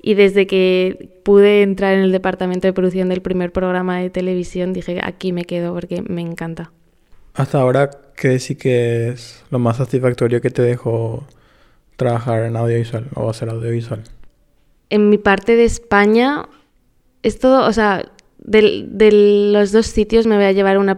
Y 0.01 0.15
desde 0.15 0.47
que 0.47 1.09
pude 1.25 1.63
entrar 1.63 1.95
en 1.95 2.05
el 2.05 2.13
departamento 2.13 2.69
de 2.69 2.73
producción 2.73 3.09
del 3.09 3.21
primer 3.21 3.51
programa 3.51 3.99
de 3.99 4.11
televisión, 4.11 4.73
dije, 4.73 5.01
aquí 5.03 5.33
me 5.33 5.45
quedo 5.45 5.75
porque 5.75 6.03
me 6.03 6.21
encanta. 6.21 6.71
Hasta 7.33 7.61
ahora, 7.61 7.91
¿qué 8.15 8.39
sí 8.39 8.55
que 8.55 9.09
es 9.09 9.43
lo 9.51 9.59
más 9.59 9.79
satisfactorio 9.79 10.41
que 10.41 10.51
te 10.51 10.63
dejó 10.63 11.25
trabajar 11.97 12.45
en 12.45 12.57
audiovisual 12.57 13.07
o 13.15 13.31
hacer 13.31 13.49
audiovisual? 13.49 14.03
En 14.91 15.09
mi 15.11 15.19
parte 15.19 15.57
de 15.57 15.65
España, 15.65 16.47
es 17.23 17.39
todo, 17.39 17.67
o 17.67 17.73
sea, 17.73 18.05
de, 18.39 18.85
de 18.89 19.51
los 19.53 19.73
dos 19.73 19.87
sitios 19.87 20.27
me 20.27 20.37
voy 20.37 20.45
a 20.45 20.53
llevar 20.53 20.79
un 20.79 20.95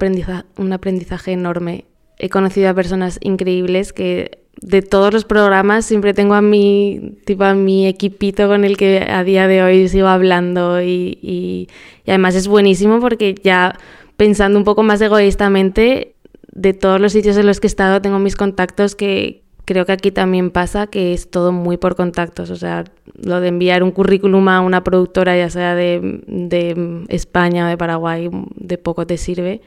un 0.56 0.72
aprendizaje 0.72 1.32
enorme 1.32 1.84
he 2.18 2.28
conocido 2.28 2.68
a 2.68 2.74
personas 2.74 3.18
increíbles 3.22 3.92
que 3.92 4.42
de 4.60 4.80
todos 4.80 5.12
los 5.12 5.24
programas 5.24 5.84
siempre 5.84 6.14
tengo 6.14 6.34
a 6.34 6.40
mi, 6.40 7.18
tipo 7.26 7.44
a 7.44 7.54
mi 7.54 7.86
equipito 7.86 8.48
con 8.48 8.64
el 8.64 8.76
que 8.76 9.06
a 9.08 9.22
día 9.22 9.46
de 9.48 9.62
hoy 9.62 9.88
sigo 9.88 10.08
hablando 10.08 10.80
y, 10.80 11.18
y, 11.20 11.68
además 12.06 12.34
es 12.34 12.48
buenísimo 12.48 13.00
porque 13.00 13.34
ya 13.42 13.78
pensando 14.16 14.58
un 14.58 14.64
poco 14.64 14.82
más 14.82 15.00
egoístamente, 15.02 16.14
de 16.52 16.72
todos 16.72 16.98
los 16.98 17.12
sitios 17.12 17.36
en 17.36 17.46
los 17.46 17.60
que 17.60 17.66
he 17.66 17.68
estado 17.68 18.00
tengo 18.00 18.18
mis 18.18 18.34
contactos 18.34 18.96
que 18.96 19.42
creo 19.66 19.84
que 19.84 19.92
aquí 19.92 20.10
también 20.10 20.50
pasa 20.50 20.86
que 20.86 21.12
es 21.12 21.30
todo 21.30 21.52
muy 21.52 21.76
por 21.76 21.94
contactos, 21.94 22.48
o 22.48 22.56
sea, 22.56 22.84
lo 23.22 23.40
de 23.40 23.48
enviar 23.48 23.82
un 23.82 23.90
currículum 23.90 24.48
a 24.48 24.60
una 24.62 24.82
productora 24.82 25.36
ya 25.36 25.50
sea 25.50 25.74
de, 25.74 26.22
de 26.26 27.04
España 27.08 27.66
o 27.66 27.68
de 27.68 27.76
Paraguay 27.76 28.30
de 28.54 28.78
poco 28.78 29.06
te 29.06 29.18
sirve 29.18 29.60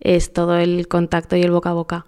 es 0.00 0.32
todo 0.32 0.56
el 0.56 0.88
contacto 0.88 1.36
y 1.36 1.42
el 1.42 1.50
boca 1.50 1.70
a 1.70 1.74
boca. 1.74 2.06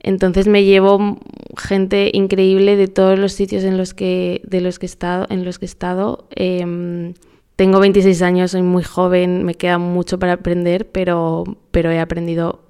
Entonces 0.00 0.46
me 0.46 0.64
llevo 0.64 1.18
gente 1.56 2.10
increíble 2.12 2.76
de 2.76 2.88
todos 2.88 3.18
los 3.18 3.32
sitios 3.32 3.64
en 3.64 3.78
los 3.78 3.94
que, 3.94 4.42
de 4.44 4.60
los 4.60 4.78
que 4.78 4.86
he 4.86 4.88
estado. 4.88 5.26
En 5.30 5.44
los 5.44 5.58
que 5.58 5.64
he 5.64 5.68
estado. 5.68 6.26
Em, 6.30 7.14
tengo 7.56 7.80
26 7.80 8.20
años, 8.22 8.50
soy 8.50 8.62
muy 8.62 8.82
joven, 8.82 9.44
me 9.44 9.54
queda 9.54 9.78
mucho 9.78 10.18
para 10.18 10.34
aprender, 10.34 10.90
pero, 10.90 11.44
pero 11.70 11.90
he 11.90 12.00
aprendido 12.00 12.64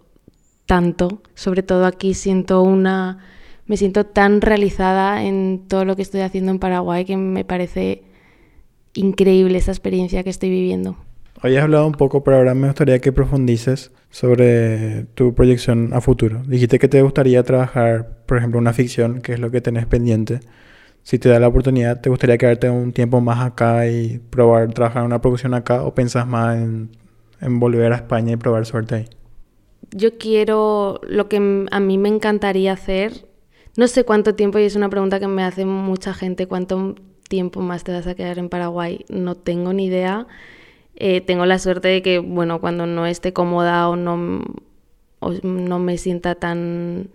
tanto. 0.67 1.23
Sobre 1.35 1.63
todo 1.63 1.87
aquí 1.87 2.15
siento 2.15 2.63
una... 2.63 3.19
Me 3.67 3.77
siento 3.77 4.05
tan 4.05 4.41
realizada 4.41 5.25
en 5.25 5.63
todo 5.69 5.85
lo 5.85 5.97
que 5.97 6.03
estoy 6.03 6.21
haciendo 6.21 6.51
en 6.51 6.59
Paraguay 6.59 7.05
que 7.05 7.17
me 7.17 7.45
parece 7.45 8.03
increíble 8.95 9.59
esa 9.59 9.73
experiencia 9.73 10.23
que 10.23 10.31
estoy 10.31 10.51
viviendo. 10.51 10.97
Habías 11.41 11.65
hablado 11.65 11.87
un 11.87 11.93
poco, 11.93 12.25
pero 12.25 12.39
ahora 12.39 12.55
me 12.55 12.69
gustaría 12.69 13.01
que 13.01 13.13
profundices 13.13 13.91
sobre 14.11 15.05
tu 15.15 15.35
proyección 15.35 15.93
a 15.93 16.01
futuro. 16.01 16.43
Dijiste 16.47 16.79
que 16.79 16.89
te 16.89 17.03
gustaría 17.03 17.43
trabajar, 17.43 18.23
por 18.27 18.39
ejemplo, 18.39 18.59
una 18.59 18.73
ficción, 18.73 19.21
que 19.21 19.33
es 19.33 19.41
lo 19.41 19.51
que 19.51 19.61
tenés 19.61 19.87
pendiente. 19.87 20.41
Si 21.03 21.19
te 21.19 21.29
da 21.29 21.39
la 21.39 21.49
oportunidad, 21.49 22.01
¿te 22.01 22.09
gustaría 22.09 22.39
quedarte 22.39 22.71
un 22.71 22.93
tiempo 22.93 23.21
más 23.21 23.45
acá 23.45 23.87
y 23.89 24.21
probar 24.31 24.73
trabajar 24.73 25.01
en 25.03 25.07
una 25.07 25.21
producción 25.21 25.53
acá 25.53 25.83
o 25.83 25.95
pensás 25.95 26.27
más 26.27 26.57
en, 26.57 26.91
en 27.41 27.61
volver 27.61 27.93
a 27.93 27.97
España 27.97 28.33
y 28.33 28.37
probar 28.37 28.65
suerte 28.65 28.95
ahí? 28.95 29.05
Yo 29.91 30.17
quiero 30.17 31.01
lo 31.07 31.29
que 31.29 31.67
a 31.71 31.81
mí 31.81 31.99
me 31.99 32.09
encantaría 32.09 32.73
hacer. 32.73 33.27
No 33.77 33.89
sé 33.89 34.05
cuánto 34.05 34.35
tiempo, 34.35 34.59
y 34.59 34.65
es 34.65 34.77
una 34.77 34.89
pregunta 34.89 35.19
que 35.21 35.27
me 35.27 35.43
hace 35.43 35.65
mucha 35.65 36.15
gente, 36.15 36.47
cuánto 36.47 36.95
tiempo 37.29 37.61
más 37.61 37.85
te 37.85 37.93
vas 37.93 38.07
a 38.07 38.15
quedar 38.15 38.39
en 38.39 38.49
Paraguay. 38.49 39.05
No 39.09 39.35
tengo 39.35 39.73
ni 39.73 39.87
idea 39.87 40.27
eh, 40.97 41.21
tengo 41.21 41.45
la 41.47 41.59
suerte 41.59 41.89
de 41.89 42.03
que, 42.03 42.19
bueno, 42.19 42.61
cuando 42.61 42.87
no 42.87 43.07
esté 43.07 43.33
cómoda 43.33 43.89
o 43.89 43.97
no, 43.97 44.43
no 45.43 45.79
me 45.79 45.99
sienta 45.99 46.37
tan 46.37 47.09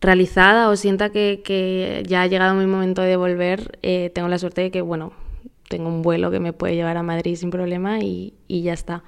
realizada 0.00 0.68
o 0.68 0.76
sienta 0.76 1.10
que, 1.10 2.02
ya 2.06 2.22
ha 2.22 2.26
llegado 2.26 2.54
mi 2.54 2.66
momento 2.66 3.02
de 3.02 3.16
volver, 3.16 3.78
eh, 3.82 4.10
tengo 4.14 4.28
la 4.28 4.38
suerte 4.38 4.62
de 4.62 4.70
que, 4.70 4.82
bueno, 4.82 5.12
tengo 5.68 5.88
un 5.88 6.02
vuelo 6.02 6.30
que 6.30 6.40
me 6.40 6.52
puede 6.52 6.74
llevar 6.74 6.96
a 6.98 7.02
Madrid 7.02 7.36
sin 7.36 7.50
problema 7.50 8.00
y, 8.00 8.34
ya 8.48 8.74
está. 8.74 9.02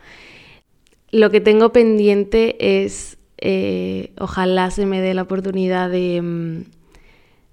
Lo 1.11 1.31
que 1.31 1.41
tengo 1.41 1.73
pendiente 1.73 2.85
es, 2.85 3.19
eh, 3.39 4.13
ojalá 4.19 4.71
se 4.71 4.87
me 4.87 5.01
dé 5.01 5.13
la 5.15 5.23
oportunidad 5.23 5.91
de, 5.91 6.23
mm, 6.23 6.63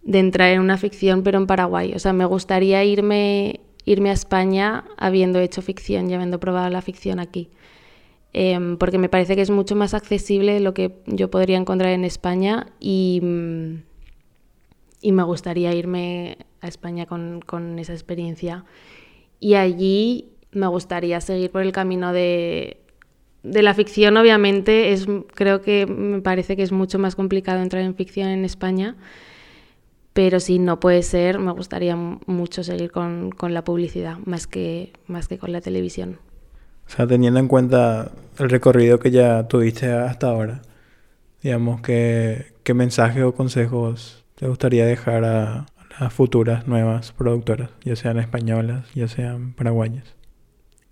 de 0.03 0.19
entrar 0.19 0.51
en 0.51 0.61
una 0.61 0.77
ficción, 0.77 1.23
pero 1.23 1.37
en 1.37 1.47
Paraguay. 1.47 1.93
O 1.95 1.99
sea, 1.99 2.13
me 2.13 2.25
gustaría 2.25 2.83
irme 2.83 3.61
irme 3.85 4.09
a 4.09 4.13
España 4.13 4.85
habiendo 4.97 5.39
hecho 5.39 5.61
ficción 5.61 6.09
y 6.09 6.13
habiendo 6.13 6.39
probado 6.39 6.69
la 6.69 6.81
ficción 6.81 7.19
aquí. 7.19 7.49
Em, 8.33 8.77
porque 8.77 8.97
me 8.97 9.09
parece 9.09 9.35
que 9.35 9.41
es 9.41 9.49
mucho 9.49 9.75
más 9.75 9.93
accesible 9.93 10.59
lo 10.61 10.73
que 10.73 11.01
yo 11.05 11.29
podría 11.29 11.57
encontrar 11.57 11.91
en 11.91 12.05
España 12.05 12.67
y, 12.79 13.19
mm, 13.21 13.83
y 15.01 15.11
me 15.11 15.23
gustaría 15.23 15.73
irme 15.73 16.37
a 16.61 16.67
España 16.67 17.05
con, 17.05 17.41
con, 17.45 17.79
esa 17.79 17.93
experiencia. 17.93 18.63
Y 19.39 19.55
allí 19.55 20.29
me 20.51 20.67
gustaría 20.67 21.19
seguir 21.19 21.51
por 21.51 21.61
el 21.63 21.71
camino 21.71 22.13
de, 22.13 22.77
de 23.43 23.61
la 23.63 23.73
ficción, 23.73 24.15
obviamente. 24.17 24.93
Es, 24.93 25.07
creo 25.33 25.61
que 25.61 25.85
me 25.87 26.21
parece 26.21 26.55
que 26.55 26.63
es 26.63 26.71
mucho 26.71 26.99
más 26.99 27.15
complicado 27.15 27.61
entrar 27.61 27.83
en 27.83 27.95
ficción 27.95 28.29
en 28.29 28.45
España. 28.45 28.95
Pero 30.13 30.39
si 30.39 30.59
no 30.59 30.79
puede 30.79 31.03
ser, 31.03 31.39
me 31.39 31.51
gustaría 31.51 31.95
mucho 31.95 32.63
seguir 32.63 32.91
con, 32.91 33.31
con 33.31 33.53
la 33.53 33.63
publicidad, 33.63 34.17
más 34.25 34.45
que, 34.45 34.91
más 35.07 35.27
que 35.27 35.37
con 35.37 35.51
la 35.51 35.61
televisión. 35.61 36.17
O 36.87 36.89
sea, 36.89 37.07
teniendo 37.07 37.39
en 37.39 37.47
cuenta 37.47 38.11
el 38.37 38.49
recorrido 38.49 38.99
que 38.99 39.11
ya 39.11 39.47
tuviste 39.47 39.89
hasta 39.89 40.27
ahora, 40.27 40.61
digamos, 41.41 41.81
¿qué, 41.81 42.47
qué 42.63 42.73
mensajes 42.73 43.23
o 43.23 43.33
consejos 43.33 44.25
te 44.35 44.47
gustaría 44.47 44.85
dejar 44.85 45.23
a, 45.23 45.65
las 45.99 46.13
futuras 46.13 46.67
nuevas 46.67 47.11
productoras, 47.11 47.69
ya 47.83 47.95
sean 47.95 48.17
españolas, 48.17 48.87
ya 48.95 49.07
sean 49.07 49.53
paraguayas? 49.53 50.15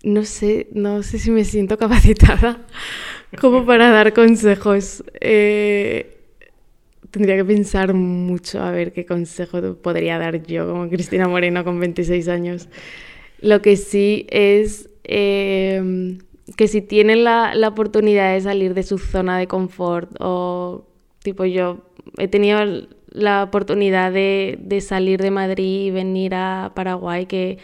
No 0.02 0.24
sé, 0.24 0.68
no 0.72 1.02
sé 1.02 1.18
si 1.18 1.30
me 1.30 1.44
siento 1.44 1.76
capacitada 1.76 2.58
como 3.40 3.66
para 3.66 3.90
dar 3.90 4.12
consejos. 4.12 5.04
Eh, 5.20 6.19
tendría 7.10 7.36
que 7.36 7.44
pensar 7.44 7.94
mucho 7.94 8.62
a 8.62 8.70
ver 8.70 8.92
qué 8.92 9.04
consejo 9.04 9.74
podría 9.74 10.18
dar 10.18 10.42
yo 10.46 10.66
como 10.66 10.88
Cristina 10.88 11.28
Moreno 11.28 11.64
con 11.64 11.80
26 11.80 12.28
años. 12.28 12.68
Lo 13.40 13.62
que 13.62 13.76
sí 13.76 14.26
es 14.30 14.88
eh, 15.04 16.18
que 16.56 16.68
si 16.68 16.82
tienen 16.82 17.24
la, 17.24 17.54
la, 17.54 17.68
oportunidad 17.68 18.34
de 18.34 18.40
salir 18.40 18.74
de 18.74 18.82
su 18.82 18.98
zona 18.98 19.38
de 19.38 19.46
confort 19.46 20.10
o 20.20 20.86
tipo 21.22 21.44
yo 21.44 21.78
he 22.18 22.28
tenido 22.28 22.60
la 23.10 23.42
oportunidad 23.42 24.12
de, 24.12 24.58
de 24.60 24.80
salir 24.80 25.20
de 25.20 25.30
Madrid 25.30 25.86
y 25.86 25.90
venir 25.90 26.34
a 26.34 26.72
Paraguay 26.74 27.26
que 27.26 27.58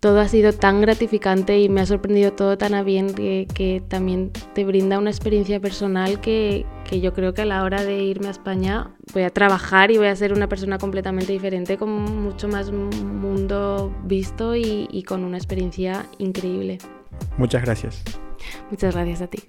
todo 0.00 0.20
ha 0.20 0.28
sido 0.28 0.52
tan 0.52 0.80
gratificante 0.80 1.58
y 1.58 1.68
me 1.68 1.80
ha 1.80 1.86
sorprendido 1.86 2.32
todo 2.32 2.56
tan 2.56 2.74
a 2.74 2.82
bien 2.82 3.14
que, 3.14 3.48
que 3.52 3.82
también 3.86 4.30
te 4.54 4.64
brinda 4.64 4.98
una 4.98 5.10
experiencia 5.10 5.60
personal 5.60 6.20
que, 6.20 6.66
que, 6.88 7.00
yo 7.00 7.12
creo 7.12 7.34
que 7.34 7.42
a 7.42 7.44
la 7.44 7.64
hora 7.64 7.82
de 7.84 8.02
irme 8.04 8.28
a 8.28 8.30
España 8.30 8.94
voy 9.12 9.22
a 9.24 9.30
trabajar 9.30 9.90
y 9.90 9.98
voy 9.98 10.06
a 10.06 10.16
ser 10.16 10.32
una 10.32 10.48
persona 10.48 10.78
completamente 10.78 11.32
diferente 11.32 11.76
con 11.76 11.90
mucho 11.90 12.46
más 12.48 12.70
mundo 12.70 13.92
visto 14.04 14.54
y, 14.54 14.88
y 14.90 15.02
con 15.02 15.24
una 15.24 15.36
experiencia 15.36 16.06
increíble. 16.18 16.78
Muchas 17.36 17.62
gracias. 17.62 18.02
Muchas 18.70 18.94
gracias 18.94 19.22
a 19.22 19.26
ti. 19.26 19.40